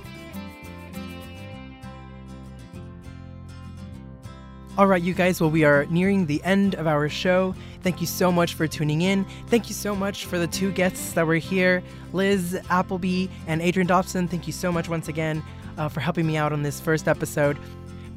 All 4.76 4.88
right, 4.88 5.04
you 5.04 5.14
guys, 5.14 5.40
well, 5.40 5.52
we 5.52 5.64
are 5.66 5.86
nearing 5.92 6.26
the 6.26 6.44
end 6.44 6.74
of 6.74 6.88
our 6.88 7.08
show. 7.08 7.54
Thank 7.84 8.02
you 8.02 8.08
so 8.08 8.32
much 8.32 8.56
for 8.56 8.68
tuning 8.68 9.04
in. 9.04 9.24
Thank 9.46 9.70
you 9.70 9.76
so 9.76 9.96
much 9.96 10.26
for 10.26 10.40
the 10.40 10.48
two 10.48 10.72
guests 10.72 11.14
that 11.14 11.28
were 11.28 11.36
here 11.36 11.84
Liz 12.12 12.60
Applebye 12.72 13.30
and 13.46 13.62
Adrienne 13.62 13.86
Dobson. 13.86 14.28
Thank 14.28 14.48
you 14.48 14.54
so 14.54 14.72
much 14.72 14.90
once 14.90 15.10
again 15.10 15.44
uh, 15.78 15.90
for 15.90 16.00
helping 16.00 16.26
me 16.26 16.38
out 16.38 16.52
on 16.54 16.64
this 16.64 16.80
first 16.80 17.08
episode. 17.08 17.60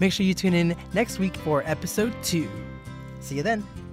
Make 0.01 0.15
sure 0.15 0.25
you 0.25 0.33
tune 0.33 0.55
in 0.55 0.75
next 0.95 1.19
week 1.19 1.37
for 1.37 1.63
episode 1.67 2.15
two. 2.23 2.49
See 3.21 3.37
you 3.37 3.43
then. 3.43 3.86